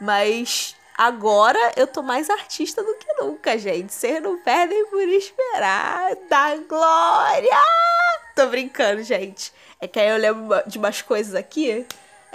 mas 0.00 0.76
agora 0.96 1.58
eu 1.74 1.84
tô 1.84 2.00
mais 2.00 2.30
artista 2.30 2.80
do 2.80 2.94
que 2.94 3.12
nunca, 3.14 3.58
gente. 3.58 3.92
Vocês 3.92 4.22
não 4.22 4.38
perdem 4.38 4.86
por 4.86 5.02
esperar 5.02 6.14
da 6.30 6.56
glória! 6.58 7.58
Tô 8.36 8.46
brincando, 8.46 9.02
gente. 9.02 9.52
É 9.80 9.88
que 9.88 9.98
aí 9.98 10.10
eu 10.10 10.16
lembro 10.16 10.62
de 10.64 10.78
umas 10.78 11.02
coisas 11.02 11.34
aqui, 11.34 11.84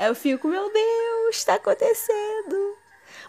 eu 0.07 0.15
fico, 0.15 0.47
meu 0.47 0.71
Deus, 0.71 1.43
tá 1.43 1.55
acontecendo. 1.55 2.77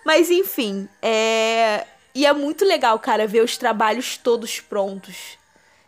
Mas 0.05 0.31
enfim, 0.31 0.89
é. 1.03 1.87
E 2.15 2.27
é 2.27 2.33
muito 2.33 2.65
legal, 2.65 2.99
cara, 2.99 3.27
ver 3.27 3.43
os 3.43 3.57
trabalhos 3.57 4.17
todos 4.17 4.61
prontos 4.61 5.39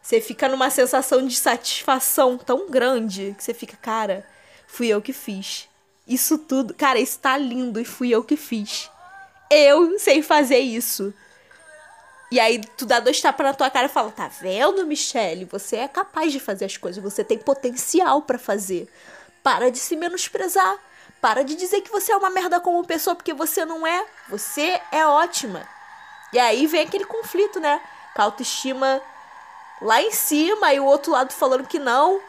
você 0.03 0.21
fica 0.21 0.49
numa 0.49 0.69
sensação 0.69 1.25
de 1.25 1.37
satisfação 1.37 2.37
tão 2.37 2.69
grande 2.69 3.35
que 3.39 3.45
você 3.45 3.55
fica, 3.55 3.77
cara, 3.77 4.27
fui 4.67 4.89
eu 4.89 5.01
que 5.01 5.13
fiz. 5.13 5.69
Isso 6.07 6.37
tudo, 6.37 6.75
cara, 6.75 6.99
isso 6.99 7.21
tá 7.21 7.39
lindo 7.39 7.79
e 7.79 7.85
fui 7.85 8.11
eu 8.11 8.25
que 8.25 8.37
fiz. 8.37 8.91
Eu 9.49 9.97
sei 10.01 10.21
fazer 10.21 10.59
isso. 10.59 11.15
E 12.33 12.41
aí 12.41 12.61
tu 12.77 12.85
dá 12.85 12.99
dois 12.99 13.21
tapas 13.21 13.47
na 13.47 13.55
tua 13.55 13.71
cara 13.71 13.87
e 13.87 13.91
fala: 13.91 14.11
"Tá 14.11 14.27
vendo, 14.27 14.85
Michelle? 14.87 15.45
Você 15.45 15.77
é 15.77 15.87
capaz 15.87 16.33
de 16.33 16.41
fazer 16.41 16.65
as 16.65 16.77
coisas, 16.77 17.03
você 17.03 17.23
tem 17.23 17.39
potencial 17.39 18.23
para 18.23 18.39
fazer. 18.39 18.89
Para 19.43 19.71
de 19.71 19.79
se 19.79 19.97
menosprezar. 19.97 20.79
Para 21.21 21.43
de 21.45 21.55
dizer 21.55 21.81
que 21.83 21.91
você 21.91 22.13
é 22.13 22.17
uma 22.17 22.31
merda 22.31 22.61
como 22.61 22.87
pessoa 22.87 23.15
porque 23.15 23.33
você 23.33 23.65
não 23.65 23.87
é. 23.87 24.07
Você 24.29 24.81
é 24.91 25.07
ótima." 25.07 25.67
E 26.33 26.39
aí 26.39 26.67
vem 26.67 26.83
aquele 26.83 27.05
conflito, 27.05 27.61
né? 27.61 27.81
Com 28.15 28.23
a 28.23 28.25
autoestima 28.25 29.03
lá 29.81 30.01
em 30.01 30.11
cima 30.13 30.73
e 30.73 30.81
o 30.81 30.85
outro 30.85 31.13
lado 31.13 31.33
falando 31.33 31.67
que 31.67 31.79
não. 31.79 32.21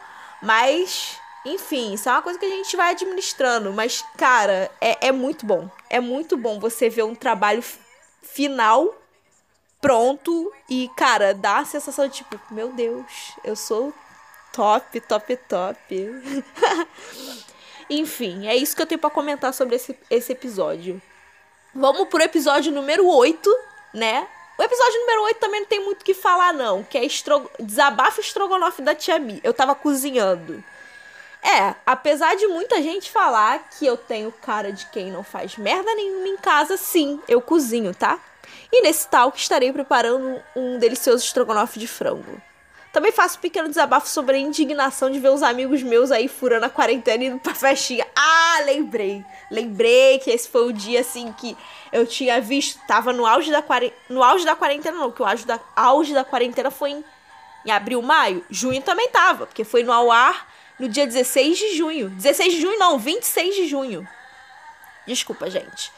Mas, 0.42 1.18
enfim, 1.44 1.94
isso 1.94 2.08
é 2.08 2.12
uma 2.12 2.22
coisa 2.22 2.38
que 2.38 2.44
a 2.44 2.50
gente 2.50 2.76
vai 2.76 2.90
administrando. 2.92 3.72
Mas, 3.72 4.04
cara, 4.16 4.70
é, 4.80 5.08
é 5.08 5.12
muito 5.12 5.46
bom. 5.46 5.70
É 5.88 6.00
muito 6.00 6.36
bom 6.36 6.60
você 6.60 6.90
ver 6.90 7.04
um 7.04 7.14
trabalho 7.14 7.64
final 8.22 8.94
pronto 9.80 10.50
e, 10.68 10.90
cara, 10.96 11.34
dá 11.34 11.58
a 11.58 11.64
sensação 11.64 12.08
de 12.08 12.14
tipo, 12.14 12.40
meu 12.50 12.72
Deus, 12.72 13.34
eu 13.44 13.54
sou 13.54 13.92
top, 14.54 15.00
top, 15.00 15.36
top. 15.48 16.10
Enfim, 17.90 18.46
é 18.46 18.56
isso 18.56 18.74
que 18.74 18.80
eu 18.80 18.86
tenho 18.86 19.00
para 19.00 19.10
comentar 19.10 19.52
sobre 19.52 19.76
esse, 19.76 19.98
esse 20.08 20.32
episódio. 20.32 21.02
Vamos 21.74 22.08
pro 22.08 22.22
episódio 22.22 22.72
número 22.72 23.06
8, 23.06 23.50
né? 23.92 24.26
O 24.56 24.62
episódio 24.62 25.00
número 25.00 25.22
8 25.24 25.40
também 25.40 25.60
não 25.60 25.66
tem 25.66 25.84
muito 25.84 26.02
o 26.02 26.04
que 26.04 26.14
falar, 26.14 26.54
não. 26.54 26.84
Que 26.84 26.96
é 26.96 27.04
estro... 27.04 27.50
desabafo 27.58 28.20
estrogonofe 28.20 28.80
da 28.80 28.94
tia 28.94 29.18
Mi. 29.18 29.40
Eu 29.42 29.52
tava 29.52 29.74
cozinhando. 29.74 30.62
É, 31.42 31.74
apesar 31.84 32.36
de 32.36 32.46
muita 32.46 32.80
gente 32.80 33.10
falar 33.10 33.68
que 33.76 33.84
eu 33.84 33.96
tenho 33.96 34.32
cara 34.32 34.72
de 34.72 34.86
quem 34.86 35.10
não 35.10 35.24
faz 35.24 35.58
merda 35.58 35.92
nenhuma 35.94 36.28
em 36.28 36.36
casa, 36.38 36.76
sim, 36.76 37.20
eu 37.28 37.42
cozinho, 37.42 37.92
tá? 37.94 38.18
E 38.72 38.82
nesse 38.82 39.08
tal 39.08 39.30
que 39.30 39.40
estarei 39.40 39.72
preparando 39.72 40.40
um 40.56 40.78
delicioso 40.78 41.24
estrogonofe 41.24 41.78
de 41.78 41.86
frango. 41.86 42.40
Também 42.94 43.10
faço 43.10 43.38
um 43.38 43.40
pequeno 43.40 43.68
desabafo 43.68 44.08
sobre 44.08 44.36
a 44.36 44.38
indignação 44.38 45.10
de 45.10 45.18
ver 45.18 45.30
os 45.30 45.42
amigos 45.42 45.82
meus 45.82 46.12
aí 46.12 46.28
furando 46.28 46.66
a 46.66 46.70
quarentena 46.70 47.24
e 47.24 47.26
indo 47.26 47.40
pra 47.40 47.52
festinha. 47.52 48.06
Ah, 48.14 48.60
lembrei. 48.64 49.24
Lembrei 49.50 50.20
que 50.20 50.30
esse 50.30 50.48
foi 50.48 50.68
o 50.68 50.72
dia, 50.72 51.00
assim, 51.00 51.32
que 51.32 51.56
eu 51.92 52.06
tinha 52.06 52.40
visto. 52.40 52.80
Tava 52.86 53.12
no 53.12 53.26
auge 53.26 53.50
da 53.50 53.60
quarentena. 53.60 54.00
No 54.08 54.22
auge 54.22 54.44
da 54.44 54.54
quarentena, 54.54 54.96
não, 54.96 55.10
que 55.10 55.20
o 55.20 55.26
auge 55.26 55.44
da, 55.44 55.58
auge 55.74 56.14
da 56.14 56.22
quarentena 56.22 56.70
foi 56.70 56.90
em, 56.90 57.04
em 57.66 57.72
abril, 57.72 58.00
maio. 58.00 58.44
Junho 58.48 58.80
também 58.80 59.08
tava, 59.08 59.44
porque 59.46 59.64
foi 59.64 59.82
no 59.82 59.92
ao 59.92 60.12
ar 60.12 60.48
no 60.78 60.88
dia 60.88 61.04
16 61.04 61.58
de 61.58 61.76
junho. 61.76 62.10
16 62.10 62.52
de 62.52 62.60
junho, 62.60 62.78
não, 62.78 62.96
26 62.96 63.56
de 63.56 63.66
junho. 63.66 64.08
Desculpa, 65.04 65.50
gente. 65.50 65.90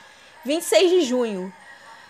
26 0.47 0.91
de 0.93 1.03
junho. 1.03 1.53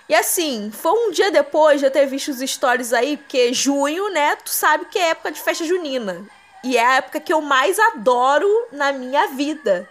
E 0.08 0.14
assim, 0.14 0.70
foi 0.70 0.92
um 0.92 1.10
dia 1.10 1.30
depois 1.30 1.80
de 1.80 1.86
eu 1.86 1.90
ter 1.90 2.06
visto 2.06 2.28
os 2.28 2.38
stories 2.38 2.92
aí, 2.92 3.16
porque 3.16 3.52
junho, 3.52 4.08
né, 4.10 4.36
tu 4.36 4.50
sabe 4.50 4.84
que 4.86 4.98
é 4.98 5.10
época 5.10 5.32
de 5.32 5.40
festa 5.40 5.64
junina. 5.64 6.24
E 6.62 6.76
é 6.76 6.84
a 6.84 6.94
época 6.96 7.20
que 7.20 7.32
eu 7.32 7.40
mais 7.40 7.78
adoro 7.78 8.48
na 8.72 8.92
minha 8.92 9.28
vida. 9.28 9.88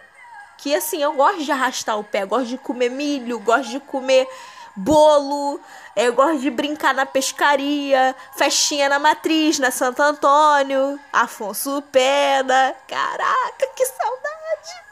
Que 0.58 0.74
assim, 0.74 1.02
eu 1.02 1.12
gosto 1.12 1.42
de 1.42 1.52
arrastar 1.52 1.98
o 1.98 2.04
pé, 2.04 2.24
gosto 2.24 2.46
de 2.46 2.58
comer 2.58 2.90
milho, 2.90 3.38
gosto 3.38 3.70
de 3.70 3.80
comer 3.80 4.26
bolo, 4.74 5.60
eu 5.94 6.12
gosto 6.12 6.38
de 6.38 6.50
brincar 6.50 6.94
na 6.94 7.06
pescaria, 7.06 8.14
festinha 8.36 8.88
na 8.88 8.98
Matriz, 8.98 9.58
na 9.58 9.70
Santo 9.70 10.02
Antônio, 10.02 11.00
Afonso 11.12 11.82
Pena. 11.90 12.74
Caraca, 12.86 13.66
que 13.74 13.86
saudade! 13.86 14.86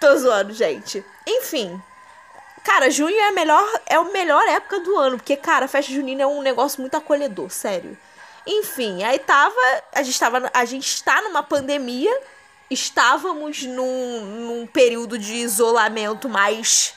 Tô 0.00 0.16
zoando, 0.16 0.52
gente. 0.52 1.04
Enfim. 1.26 1.82
Cara, 2.64 2.90
junho 2.90 3.14
é 3.14 3.28
a 3.28 3.32
melhor, 3.32 3.80
é 3.86 3.94
a 3.94 4.04
melhor 4.04 4.42
época 4.48 4.80
do 4.80 4.96
ano, 4.96 5.18
porque, 5.18 5.36
cara, 5.36 5.66
a 5.66 5.68
festa 5.68 5.92
junina 5.92 6.22
é 6.22 6.26
um 6.26 6.40
negócio 6.40 6.80
muito 6.80 6.96
acolhedor, 6.96 7.50
sério. 7.50 7.96
Enfim, 8.46 9.04
aí 9.04 9.18
tava. 9.18 9.54
A 9.92 10.02
gente 10.02 10.18
tava. 10.18 10.50
A 10.52 10.64
gente 10.64 10.86
está 10.86 11.20
numa 11.22 11.42
pandemia. 11.42 12.10
Estávamos 12.70 13.62
num, 13.62 14.20
num 14.20 14.66
período 14.66 15.18
de 15.18 15.34
isolamento 15.34 16.28
mais 16.28 16.94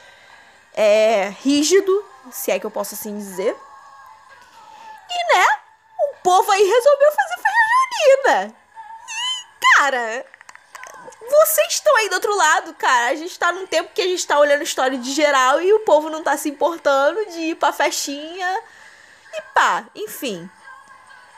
é, 0.74 1.34
rígido, 1.42 2.06
se 2.32 2.52
é 2.52 2.60
que 2.60 2.66
eu 2.66 2.72
posso 2.72 2.96
assim 2.96 3.18
dizer. 3.18 3.56
E, 5.10 5.38
né, 5.38 5.46
o 6.00 6.16
povo 6.24 6.50
aí 6.52 6.64
resolveu 6.64 7.12
fazer 7.12 7.36
festa 7.36 7.50
junina. 8.06 8.56
E, 9.10 9.78
cara, 9.78 10.26
vocês 11.30 11.74
estão 11.74 11.96
aí 11.98 12.10
do 12.10 12.16
outro 12.16 12.36
lado, 12.36 12.74
cara. 12.74 13.12
A 13.12 13.16
gente 13.16 13.38
tá 13.38 13.52
num 13.52 13.68
tempo 13.68 13.92
que 13.94 14.02
a 14.02 14.08
gente 14.08 14.26
tá 14.26 14.40
olhando 14.40 14.64
história 14.64 14.98
de 14.98 15.12
geral 15.14 15.62
e 15.62 15.74
o 15.74 15.80
povo 15.80 16.10
não 16.10 16.24
tá 16.24 16.36
se 16.38 16.50
importando 16.50 17.26
de 17.28 17.40
ir 17.40 17.56
pra 17.56 17.74
festinha. 17.74 18.60
E 19.34 19.42
pá, 19.54 19.86
enfim. 19.96 20.50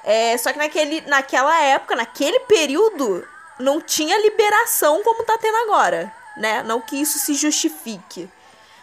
É, 0.04 0.38
só 0.38 0.52
que 0.52 0.58
naquele, 0.58 1.02
naquela 1.02 1.60
época, 1.62 1.96
naquele 1.96 2.40
período, 2.42 3.28
não 3.60 3.82
tinha 3.82 4.18
liberação 4.22 5.04
como 5.04 5.24
tá 5.24 5.38
tendo 5.38 5.58
agora, 5.58 6.14
né? 6.38 6.64
Não 6.64 6.80
que 6.80 6.96
isso 7.00 7.20
se 7.20 7.34
justifique. 7.34 8.30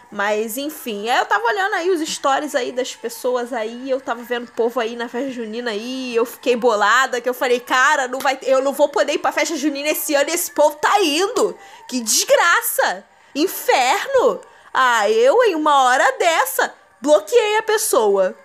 Mas 0.09 0.57
enfim, 0.57 1.09
eu 1.09 1.25
tava 1.25 1.43
olhando 1.45 1.73
aí 1.75 1.89
os 1.89 1.99
stories 2.07 2.55
aí 2.55 2.71
das 2.71 2.95
pessoas 2.95 3.51
aí, 3.51 3.89
eu 3.89 3.99
tava 3.99 4.23
vendo 4.23 4.45
o 4.45 4.51
povo 4.51 4.79
aí 4.79 4.95
na 4.95 5.09
festa 5.09 5.31
junina 5.31 5.71
aí, 5.71 6.15
eu 6.15 6.25
fiquei 6.25 6.55
bolada, 6.55 7.19
que 7.19 7.27
eu 7.27 7.33
falei, 7.33 7.59
cara, 7.59 8.07
não 8.07 8.19
vai, 8.19 8.39
eu 8.43 8.61
não 8.61 8.71
vou 8.71 8.87
poder 8.87 9.13
ir 9.13 9.17
pra 9.17 9.33
festa 9.33 9.57
junina 9.57 9.89
esse 9.89 10.15
ano 10.15 10.29
e 10.29 10.33
esse 10.33 10.51
povo 10.51 10.77
tá 10.77 11.01
indo. 11.01 11.57
Que 11.89 11.99
desgraça! 11.99 13.05
Inferno! 13.35 14.39
Ah, 14.73 15.09
eu 15.09 15.43
em 15.43 15.55
uma 15.55 15.83
hora 15.83 16.17
dessa 16.17 16.73
bloqueei 17.01 17.57
a 17.57 17.63
pessoa. 17.63 18.35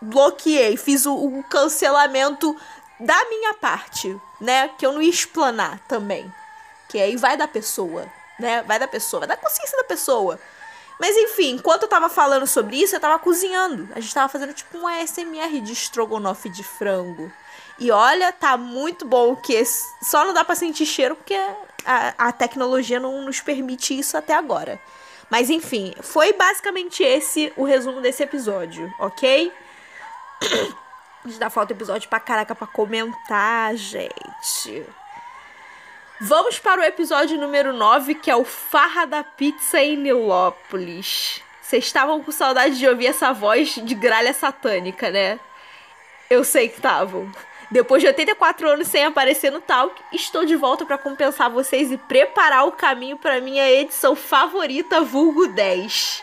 Bloqueei, 0.00 0.76
fiz 0.78 1.04
o, 1.04 1.14
o 1.14 1.44
cancelamento 1.44 2.56
da 2.98 3.24
minha 3.26 3.54
parte, 3.54 4.18
né? 4.40 4.68
Que 4.78 4.86
eu 4.86 4.92
não 4.92 5.02
ia 5.02 5.10
explanar 5.10 5.80
também. 5.86 6.32
Que 6.88 6.98
aí 6.98 7.16
vai 7.16 7.36
da 7.36 7.46
pessoa, 7.46 8.06
né? 8.38 8.62
Vai 8.62 8.78
da 8.78 8.88
pessoa, 8.88 9.20
vai 9.20 9.28
da 9.28 9.36
consciência 9.36 9.76
da 9.76 9.84
pessoa. 9.84 10.40
Mas 11.00 11.16
enfim, 11.16 11.52
enquanto 11.52 11.84
eu 11.84 11.88
tava 11.88 12.10
falando 12.10 12.46
sobre 12.46 12.76
isso, 12.76 12.94
eu 12.94 13.00
tava 13.00 13.18
cozinhando. 13.18 13.88
A 13.94 14.00
gente 14.00 14.12
tava 14.12 14.28
fazendo 14.28 14.52
tipo 14.52 14.76
um 14.76 14.86
ASMR 14.86 15.58
de 15.62 15.72
estrogonofe 15.72 16.50
de 16.50 16.62
frango. 16.62 17.32
E 17.78 17.90
olha, 17.90 18.30
tá 18.30 18.58
muito 18.58 19.06
bom 19.06 19.34
que 19.34 19.64
só 19.64 20.26
não 20.26 20.34
dá 20.34 20.44
para 20.44 20.54
sentir 20.54 20.84
cheiro 20.84 21.16
porque 21.16 21.34
a, 21.86 22.28
a 22.28 22.32
tecnologia 22.32 23.00
não 23.00 23.22
nos 23.22 23.40
permite 23.40 23.98
isso 23.98 24.14
até 24.14 24.34
agora. 24.34 24.78
Mas 25.30 25.48
enfim, 25.48 25.94
foi 26.02 26.34
basicamente 26.34 27.02
esse 27.02 27.50
o 27.56 27.64
resumo 27.64 28.02
desse 28.02 28.22
episódio, 28.22 28.92
ok? 29.00 29.50
A 31.22 31.28
gente 31.28 31.38
dá 31.38 31.50
falta 31.50 31.74
episódio 31.74 32.08
pra 32.08 32.18
caraca 32.18 32.54
pra 32.54 32.66
comentar, 32.66 33.76
gente. 33.76 34.86
Vamos 36.22 36.58
para 36.58 36.82
o 36.82 36.84
episódio 36.84 37.40
número 37.40 37.72
9, 37.72 38.14
que 38.14 38.30
é 38.30 38.36
o 38.36 38.44
Farra 38.44 39.06
da 39.06 39.24
Pizza 39.24 39.80
em 39.80 39.96
Nilópolis. 39.96 41.40
Vocês 41.62 41.86
estavam 41.86 42.22
com 42.22 42.30
saudade 42.30 42.78
de 42.78 42.86
ouvir 42.86 43.06
essa 43.06 43.32
voz 43.32 43.76
de 43.82 43.94
gralha 43.94 44.34
satânica, 44.34 45.10
né? 45.10 45.40
Eu 46.28 46.44
sei 46.44 46.68
que 46.68 46.76
estavam. 46.76 47.32
Depois 47.70 48.02
de 48.02 48.08
84 48.08 48.68
anos 48.68 48.88
sem 48.88 49.02
aparecer 49.02 49.50
no 49.50 49.62
Talk, 49.62 49.98
estou 50.12 50.44
de 50.44 50.56
volta 50.56 50.84
para 50.84 50.98
compensar 50.98 51.48
vocês 51.48 51.90
e 51.90 51.96
preparar 51.96 52.66
o 52.66 52.72
caminho 52.72 53.16
para 53.16 53.40
minha 53.40 53.70
edição 53.70 54.14
favorita, 54.14 55.00
vulgo 55.00 55.46
10. 55.46 56.22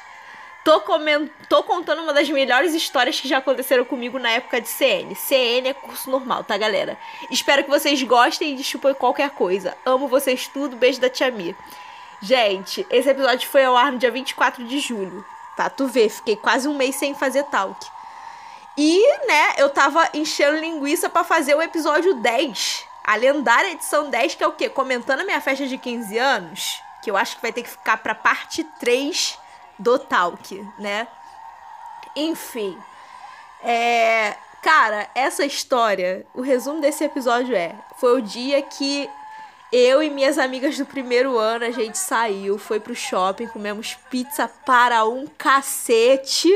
Tô, 0.68 0.82
coment... 0.82 1.30
Tô 1.48 1.64
contando 1.64 2.02
uma 2.02 2.12
das 2.12 2.30
melhores 2.30 2.74
histórias 2.74 3.18
que 3.18 3.26
já 3.26 3.38
aconteceram 3.38 3.86
comigo 3.86 4.20
na 4.20 4.32
época 4.32 4.60
de 4.60 4.68
CN. 4.68 5.16
CN 5.16 5.70
é 5.70 5.74
curso 5.74 6.12
normal, 6.12 6.44
tá, 6.44 6.58
galera? 6.58 6.98
Espero 7.32 7.64
que 7.64 7.70
vocês 7.70 8.04
gostem 8.04 8.52
e 8.52 8.58
desculpem 8.58 8.94
qualquer 8.94 9.30
coisa. 9.30 9.78
Amo 9.86 10.10
vocês 10.10 10.46
tudo. 10.50 10.76
Beijo 10.76 11.00
da 11.00 11.10
Tia 11.10 11.32
Mi. 11.32 11.56
Gente, 12.22 12.86
esse 12.90 13.10
episódio 13.10 13.48
foi 13.48 13.64
ao 13.64 13.78
ar 13.78 13.94
no 13.94 13.98
dia 13.98 14.12
24 14.12 14.66
de 14.66 14.80
julho. 14.80 15.26
Tá, 15.56 15.70
tu 15.70 15.88
vê, 15.88 16.10
fiquei 16.10 16.36
quase 16.36 16.68
um 16.68 16.76
mês 16.76 16.98
sem 16.98 17.16
fazer 17.16 17.44
talk. 17.44 17.88
E, 18.78 19.26
né, 19.26 19.54
eu 19.60 19.70
tava 19.70 20.10
enchendo 20.14 20.58
linguiça 20.58 21.10
para 21.10 21.24
fazer 21.24 21.56
o 21.56 21.62
episódio 21.62 22.14
10. 22.16 22.84
A 23.06 23.16
lendária 23.16 23.72
edição 23.72 24.10
10, 24.10 24.36
que 24.36 24.44
é 24.44 24.48
o 24.48 24.52
quê? 24.52 24.68
Comentando 24.68 25.22
a 25.22 25.24
minha 25.24 25.40
festa 25.40 25.66
de 25.66 25.78
15 25.78 26.18
anos. 26.18 26.82
Que 27.02 27.10
eu 27.10 27.16
acho 27.16 27.38
que 27.38 27.42
vai 27.42 27.54
ter 27.54 27.64
que 27.64 27.70
ficar 27.70 27.96
pra 28.00 28.14
parte 28.14 28.66
3 28.82 29.47
do 29.80 30.00
Talk, 30.00 30.66
né? 30.80 31.08
Enfim. 32.16 32.78
É, 33.64 34.36
cara, 34.62 35.10
essa 35.14 35.46
história, 35.46 36.26
o 36.34 36.42
resumo 36.42 36.82
desse 36.82 37.04
episódio 37.04 37.56
é: 37.56 37.76
foi 37.98 38.18
o 38.18 38.22
dia 38.22 38.62
que 38.62 39.10
eu 39.72 40.02
e 40.02 40.10
minhas 40.10 40.38
amigas 40.38 40.78
do 40.78 40.86
primeiro 40.86 41.38
ano 41.38 41.66
a 41.66 41.72
gente 41.72 41.98
saiu, 41.98 42.58
foi 42.58 42.80
pro 42.80 42.96
shopping, 42.96 43.48
comemos 43.48 43.96
pizza 44.10 44.48
para 44.48 45.06
um 45.06 45.28
cacete 45.28 46.50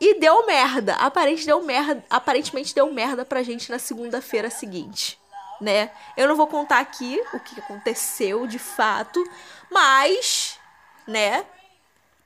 e 0.00 0.18
deu 0.20 0.46
merda. 0.46 0.94
Aparentemente 0.96 1.46
deu 1.46 1.62
merda, 1.62 2.04
aparentemente 2.10 2.74
deu 2.74 2.92
merda 2.92 3.24
pra 3.24 3.42
gente 3.42 3.70
na 3.70 3.78
segunda-feira 3.78 4.50
seguinte, 4.50 5.18
né? 5.60 5.90
Eu 6.16 6.28
não 6.28 6.36
vou 6.36 6.46
contar 6.46 6.80
aqui 6.80 7.18
o 7.32 7.40
que 7.40 7.58
aconteceu 7.60 8.46
de 8.46 8.58
fato, 8.58 9.24
mas, 9.70 10.58
né? 11.06 11.46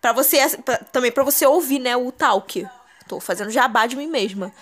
Para 0.01 0.13
você 0.13 0.57
pra, 0.59 0.79
também 0.79 1.13
para 1.13 1.23
você 1.23 1.47
ouvir, 1.47 1.79
né, 1.79 1.97
o 1.97 2.11
talk. 2.11 2.67
Tô 3.07 3.21
fazendo 3.21 3.51
jabá 3.51 3.87
de 3.87 3.97
mim 3.97 4.07
mesma. 4.07 4.53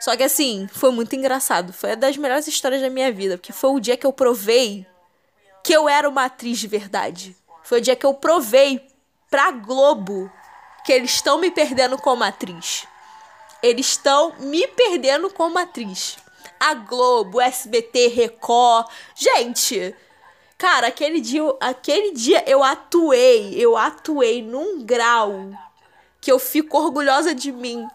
Só 0.00 0.16
que 0.16 0.22
assim, 0.22 0.68
foi 0.72 0.90
muito 0.90 1.14
engraçado. 1.14 1.72
Foi 1.72 1.90
uma 1.90 1.96
das 1.96 2.16
melhores 2.16 2.46
histórias 2.46 2.80
da 2.80 2.90
minha 2.90 3.12
vida, 3.12 3.36
porque 3.36 3.52
foi 3.52 3.70
o 3.70 3.80
dia 3.80 3.96
que 3.96 4.06
eu 4.06 4.12
provei 4.12 4.86
que 5.62 5.72
eu 5.72 5.88
era 5.88 6.08
uma 6.08 6.24
atriz 6.24 6.58
de 6.58 6.66
verdade. 6.66 7.36
Foi 7.62 7.78
o 7.78 7.80
dia 7.80 7.94
que 7.94 8.06
eu 8.06 8.14
provei 8.14 8.80
pra 9.28 9.50
Globo 9.50 10.32
que 10.84 10.92
eles 10.92 11.10
estão 11.10 11.38
me 11.38 11.50
perdendo 11.50 11.98
como 11.98 12.24
atriz. 12.24 12.86
Eles 13.62 13.88
estão 13.88 14.32
me 14.38 14.66
perdendo 14.68 15.28
como 15.30 15.58
atriz. 15.58 16.16
A 16.58 16.74
Globo, 16.74 17.40
SBT, 17.40 18.08
Record. 18.08 18.86
Gente, 19.14 19.94
Cara, 20.58 20.88
aquele 20.88 21.20
dia, 21.20 21.42
aquele 21.60 22.10
dia 22.10 22.42
eu 22.44 22.64
atuei, 22.64 23.54
eu 23.54 23.76
atuei 23.76 24.42
num 24.42 24.84
grau 24.84 25.50
que 26.20 26.32
eu 26.32 26.38
fico 26.40 26.76
orgulhosa 26.76 27.32
de 27.32 27.52
mim. 27.52 27.86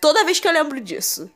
Toda 0.00 0.24
vez 0.24 0.40
que 0.40 0.48
eu 0.48 0.52
lembro 0.52 0.80
disso. 0.80 1.30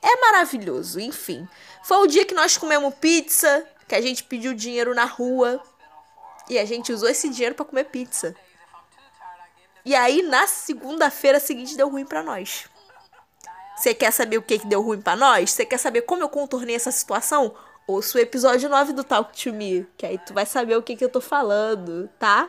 É 0.00 0.20
maravilhoso, 0.20 1.00
enfim. 1.00 1.46
Foi 1.82 1.98
o 1.98 2.06
dia 2.06 2.24
que 2.24 2.32
nós 2.32 2.56
comemos 2.56 2.94
pizza, 2.94 3.66
que 3.88 3.94
a 3.94 4.00
gente 4.00 4.22
pediu 4.22 4.54
dinheiro 4.54 4.94
na 4.94 5.04
rua. 5.04 5.60
E 6.48 6.56
a 6.56 6.64
gente 6.64 6.92
usou 6.92 7.08
esse 7.08 7.28
dinheiro 7.28 7.56
para 7.56 7.64
comer 7.64 7.84
pizza. 7.84 8.36
E 9.84 9.94
aí, 9.96 10.22
na 10.22 10.46
segunda-feira 10.46 11.40
seguinte, 11.40 11.76
deu 11.76 11.88
ruim 11.88 12.06
para 12.06 12.22
nós. 12.22 12.66
Você 13.76 13.94
quer 13.94 14.12
saber 14.12 14.38
o 14.38 14.42
que, 14.42 14.60
que 14.60 14.66
deu 14.66 14.80
ruim 14.80 15.00
para 15.00 15.16
nós? 15.16 15.50
Você 15.50 15.66
quer 15.66 15.78
saber 15.78 16.02
como 16.02 16.22
eu 16.22 16.28
contornei 16.28 16.76
essa 16.76 16.92
situação? 16.92 17.54
Ouça 17.86 18.18
o 18.18 18.20
episódio 18.20 18.68
9 18.68 18.92
do 18.92 19.04
Talk 19.04 19.36
to 19.36 19.52
Me, 19.52 19.86
que 19.96 20.06
aí 20.06 20.18
tu 20.18 20.32
vai 20.32 20.46
saber 20.46 20.76
o 20.76 20.82
que, 20.82 20.96
que 20.96 21.04
eu 21.04 21.08
tô 21.08 21.20
falando, 21.20 22.08
tá? 22.18 22.48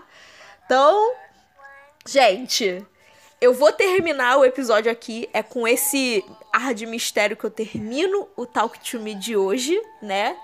Então, 0.66 1.14
gente, 2.08 2.86
eu 3.42 3.54
vou 3.54 3.72
terminar 3.72 4.38
o 4.38 4.46
episódio 4.46 4.92
aqui. 4.92 5.28
É 5.34 5.42
com 5.42 5.68
esse 5.68 6.24
ar 6.54 6.74
de 6.74 6.86
mistério 6.86 7.36
que 7.36 7.44
eu 7.44 7.50
termino 7.50 8.30
o 8.36 8.46
Talk 8.46 8.80
to 8.80 9.00
Me 9.00 9.16
de 9.16 9.36
hoje, 9.36 9.82
né? 10.02 10.38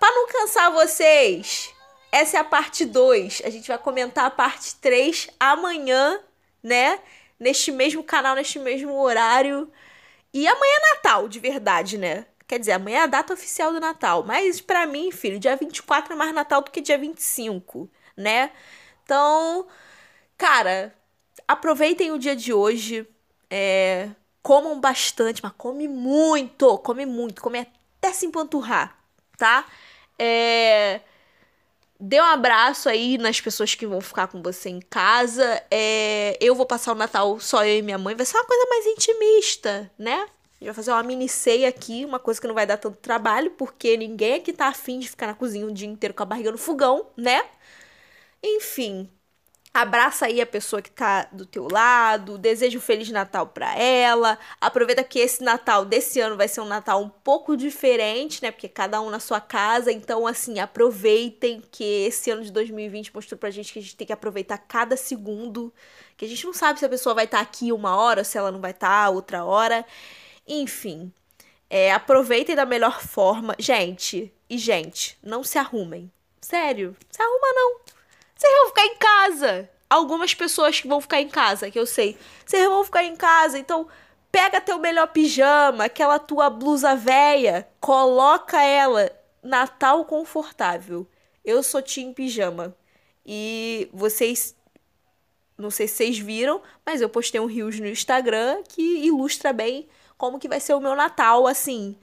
Pra 0.00 0.10
não 0.10 0.26
cansar 0.26 0.72
vocês, 0.72 1.72
essa 2.10 2.38
é 2.38 2.40
a 2.40 2.44
parte 2.44 2.84
2. 2.84 3.42
A 3.44 3.50
gente 3.50 3.68
vai 3.68 3.78
comentar 3.78 4.24
a 4.24 4.30
parte 4.30 4.74
3 4.76 5.28
amanhã, 5.38 6.18
né? 6.62 6.98
Neste 7.38 7.70
mesmo 7.70 8.02
canal, 8.02 8.34
neste 8.34 8.58
mesmo 8.58 8.98
horário. 8.98 9.70
E 10.32 10.48
amanhã 10.48 10.74
é 10.74 10.94
Natal, 10.94 11.28
de 11.28 11.38
verdade, 11.38 11.98
né? 11.98 12.24
Quer 12.52 12.58
dizer, 12.58 12.72
amanhã 12.72 12.98
é 12.98 13.02
a 13.04 13.06
data 13.06 13.32
oficial 13.32 13.72
do 13.72 13.80
Natal. 13.80 14.24
Mas 14.24 14.60
para 14.60 14.84
mim, 14.84 15.10
filho, 15.10 15.38
dia 15.38 15.56
24 15.56 16.12
é 16.12 16.16
mais 16.16 16.34
Natal 16.34 16.60
do 16.60 16.70
que 16.70 16.82
dia 16.82 16.98
25, 16.98 17.88
né? 18.14 18.50
Então, 19.02 19.66
cara, 20.36 20.94
aproveitem 21.48 22.12
o 22.12 22.18
dia 22.18 22.36
de 22.36 22.52
hoje. 22.52 23.08
É, 23.48 24.10
comam 24.42 24.78
bastante, 24.78 25.42
mas 25.42 25.52
come 25.56 25.88
muito, 25.88 26.76
come 26.80 27.06
muito, 27.06 27.40
come 27.40 27.60
até 27.98 28.12
se 28.12 28.26
empanturrar, 28.26 28.98
tá? 29.38 29.64
É, 30.18 31.00
dê 31.98 32.20
um 32.20 32.24
abraço 32.24 32.86
aí 32.86 33.16
nas 33.16 33.40
pessoas 33.40 33.74
que 33.74 33.86
vão 33.86 34.02
ficar 34.02 34.26
com 34.26 34.42
você 34.42 34.68
em 34.68 34.80
casa. 34.80 35.64
É, 35.70 36.36
eu 36.38 36.54
vou 36.54 36.66
passar 36.66 36.92
o 36.92 36.96
Natal 36.96 37.40
só 37.40 37.64
eu 37.64 37.78
e 37.78 37.82
minha 37.82 37.96
mãe. 37.96 38.14
Vai 38.14 38.26
ser 38.26 38.36
uma 38.36 38.44
coisa 38.44 38.66
mais 38.68 38.84
intimista, 38.88 39.90
né? 39.98 40.28
Gente 40.62 40.66
vai 40.66 40.74
fazer 40.74 40.92
uma 40.92 41.02
mini 41.02 41.28
ceia 41.28 41.68
aqui, 41.68 42.04
uma 42.04 42.20
coisa 42.20 42.40
que 42.40 42.46
não 42.46 42.54
vai 42.54 42.64
dar 42.64 42.76
tanto 42.76 42.96
trabalho, 42.98 43.50
porque 43.50 43.96
ninguém 43.96 44.34
aqui 44.34 44.52
tá 44.52 44.68
afim 44.68 45.00
de 45.00 45.10
ficar 45.10 45.26
na 45.26 45.34
cozinha 45.34 45.66
o 45.66 45.72
dia 45.72 45.88
inteiro 45.88 46.14
com 46.14 46.22
a 46.22 46.26
barriga 46.26 46.52
no 46.52 46.58
fogão, 46.58 47.06
né? 47.16 47.42
Enfim, 48.40 49.10
Abraça 49.74 50.26
aí 50.26 50.38
a 50.38 50.44
pessoa 50.46 50.82
que 50.82 50.90
tá 50.90 51.26
do 51.32 51.46
teu 51.46 51.66
lado, 51.66 52.36
deseja 52.36 52.76
um 52.76 52.80
Feliz 52.80 53.08
Natal 53.08 53.46
para 53.46 53.74
ela. 53.74 54.38
Aproveita 54.60 55.02
que 55.02 55.18
esse 55.18 55.42
Natal 55.42 55.86
desse 55.86 56.20
ano 56.20 56.36
vai 56.36 56.46
ser 56.46 56.60
um 56.60 56.66
Natal 56.66 57.02
um 57.02 57.08
pouco 57.08 57.56
diferente, 57.56 58.42
né? 58.42 58.50
Porque 58.50 58.68
cada 58.68 59.00
um 59.00 59.08
na 59.08 59.18
sua 59.18 59.40
casa. 59.40 59.90
Então, 59.90 60.26
assim, 60.26 60.60
aproveitem 60.60 61.62
que 61.70 61.82
esse 62.04 62.30
ano 62.30 62.42
de 62.42 62.52
2020 62.52 63.14
mostrou 63.14 63.38
pra 63.38 63.50
gente 63.50 63.72
que 63.72 63.78
a 63.78 63.82
gente 63.82 63.96
tem 63.96 64.06
que 64.06 64.12
aproveitar 64.12 64.58
cada 64.58 64.94
segundo. 64.94 65.72
Que 66.18 66.26
a 66.26 66.28
gente 66.28 66.44
não 66.44 66.52
sabe 66.52 66.78
se 66.78 66.84
a 66.84 66.88
pessoa 66.90 67.14
vai 67.14 67.24
estar 67.24 67.38
tá 67.38 67.42
aqui 67.42 67.72
uma 67.72 67.96
hora, 67.96 68.24
se 68.24 68.36
ela 68.36 68.52
não 68.52 68.60
vai 68.60 68.72
estar 68.72 69.04
tá 69.06 69.10
outra 69.10 69.42
hora. 69.42 69.86
Enfim, 70.46 71.12
é, 71.68 71.92
aproveitem 71.92 72.54
da 72.54 72.66
melhor 72.66 73.00
forma. 73.00 73.54
Gente, 73.58 74.32
e 74.48 74.58
gente, 74.58 75.18
não 75.22 75.42
se 75.42 75.58
arrumem. 75.58 76.10
Sério, 76.40 76.96
se 77.10 77.22
arruma 77.22 77.52
não. 77.54 77.80
Vocês 78.34 78.52
vão 78.52 78.68
ficar 78.68 78.86
em 78.86 78.96
casa. 78.96 79.70
Algumas 79.88 80.34
pessoas 80.34 80.80
que 80.80 80.88
vão 80.88 81.00
ficar 81.00 81.20
em 81.20 81.28
casa, 81.28 81.70
que 81.70 81.78
eu 81.78 81.86
sei. 81.86 82.18
Vocês 82.44 82.66
vão 82.68 82.84
ficar 82.84 83.04
em 83.04 83.14
casa, 83.14 83.58
então 83.58 83.86
pega 84.30 84.60
teu 84.60 84.78
melhor 84.78 85.08
pijama, 85.08 85.84
aquela 85.84 86.18
tua 86.18 86.48
blusa 86.48 86.96
velha, 86.96 87.68
coloca 87.78 88.62
ela 88.62 89.10
Natal 89.42 90.04
confortável. 90.04 91.06
Eu 91.44 91.62
sou 91.62 91.82
Tim 91.82 92.12
Pijama. 92.12 92.76
E 93.24 93.88
vocês 93.92 94.56
não 95.56 95.70
sei 95.70 95.86
se 95.86 95.94
vocês 95.94 96.18
viram, 96.18 96.60
mas 96.84 97.00
eu 97.00 97.08
postei 97.08 97.40
um 97.40 97.46
rios 97.46 97.78
no 97.78 97.86
Instagram 97.86 98.62
que 98.68 99.06
ilustra 99.06 99.52
bem 99.52 99.88
como 100.22 100.38
que 100.38 100.46
vai 100.46 100.60
ser 100.60 100.72
o 100.74 100.80
meu 100.80 100.94
Natal, 100.94 101.48
assim, 101.48 101.96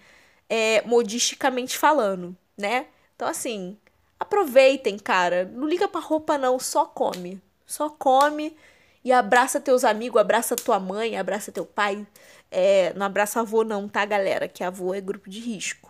é, 0.49 0.81
modisticamente 0.81 1.77
falando, 1.77 2.35
né? 2.57 2.87
Então, 3.15 3.25
assim, 3.25 3.77
aproveitem, 4.19 4.99
cara. 4.99 5.45
Não 5.45 5.65
liga 5.65 5.87
pra 5.87 6.01
roupa, 6.01 6.37
não, 6.37 6.59
só 6.59 6.83
come. 6.85 7.41
Só 7.65 7.89
come 7.89 8.57
e 9.05 9.13
abraça 9.13 9.57
teus 9.61 9.85
amigos, 9.85 10.19
abraça 10.19 10.53
tua 10.57 10.77
mãe, 10.81 11.17
abraça 11.17 11.49
teu 11.49 11.65
pai. 11.65 12.05
É, 12.51 12.91
não 12.93 13.05
abraça 13.05 13.39
avô, 13.39 13.63
não, 13.63 13.87
tá, 13.87 14.03
galera? 14.03 14.49
Que 14.49 14.65
avô 14.65 14.93
é 14.93 14.99
grupo 14.99 15.29
de 15.29 15.39
risco. 15.39 15.89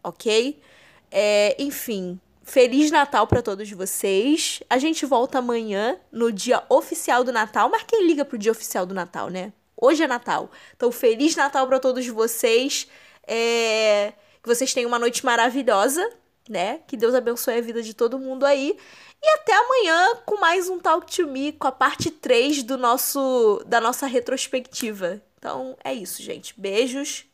Ok? 0.00 0.62
É, 1.10 1.60
enfim, 1.60 2.20
Feliz 2.44 2.92
Natal 2.92 3.26
para 3.26 3.42
todos 3.42 3.68
vocês. 3.72 4.62
A 4.70 4.78
gente 4.78 5.04
volta 5.04 5.40
amanhã, 5.40 5.98
no 6.12 6.30
dia 6.30 6.62
oficial 6.68 7.24
do 7.24 7.32
Natal. 7.32 7.68
Mas 7.68 7.82
quem 7.82 8.06
liga 8.06 8.24
pro 8.24 8.38
dia 8.38 8.52
oficial 8.52 8.86
do 8.86 8.94
Natal, 8.94 9.28
né? 9.28 9.52
Hoje 9.76 10.02
é 10.02 10.06
Natal. 10.06 10.50
Então, 10.76 10.90
Feliz 10.92 11.36
Natal 11.36 11.66
para 11.66 11.80
todos 11.80 12.06
vocês. 12.06 12.88
É... 13.26 14.12
Que 14.42 14.48
vocês 14.48 14.74
tenham 14.74 14.88
uma 14.88 14.98
noite 14.98 15.24
maravilhosa 15.24 16.06
né? 16.48 16.80
Que 16.86 16.96
Deus 16.96 17.14
abençoe 17.14 17.58
a 17.58 17.60
vida 17.60 17.82
de 17.82 17.94
todo 17.94 18.18
mundo 18.18 18.44
aí. 18.44 18.76
E 19.22 19.28
até 19.28 19.54
amanhã 19.54 20.16
com 20.26 20.38
mais 20.38 20.68
um 20.68 20.78
Talk 20.78 21.10
to 21.10 21.26
Me, 21.26 21.52
com 21.52 21.66
a 21.66 21.72
parte 21.72 22.10
3 22.10 22.62
do 22.62 22.76
nosso 22.76 23.62
da 23.66 23.80
nossa 23.80 24.06
retrospectiva. 24.06 25.22
Então 25.38 25.76
é 25.82 25.92
isso, 25.92 26.22
gente. 26.22 26.58
Beijos. 26.58 27.24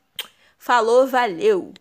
Falou, 0.59 1.07
valeu. 1.07 1.73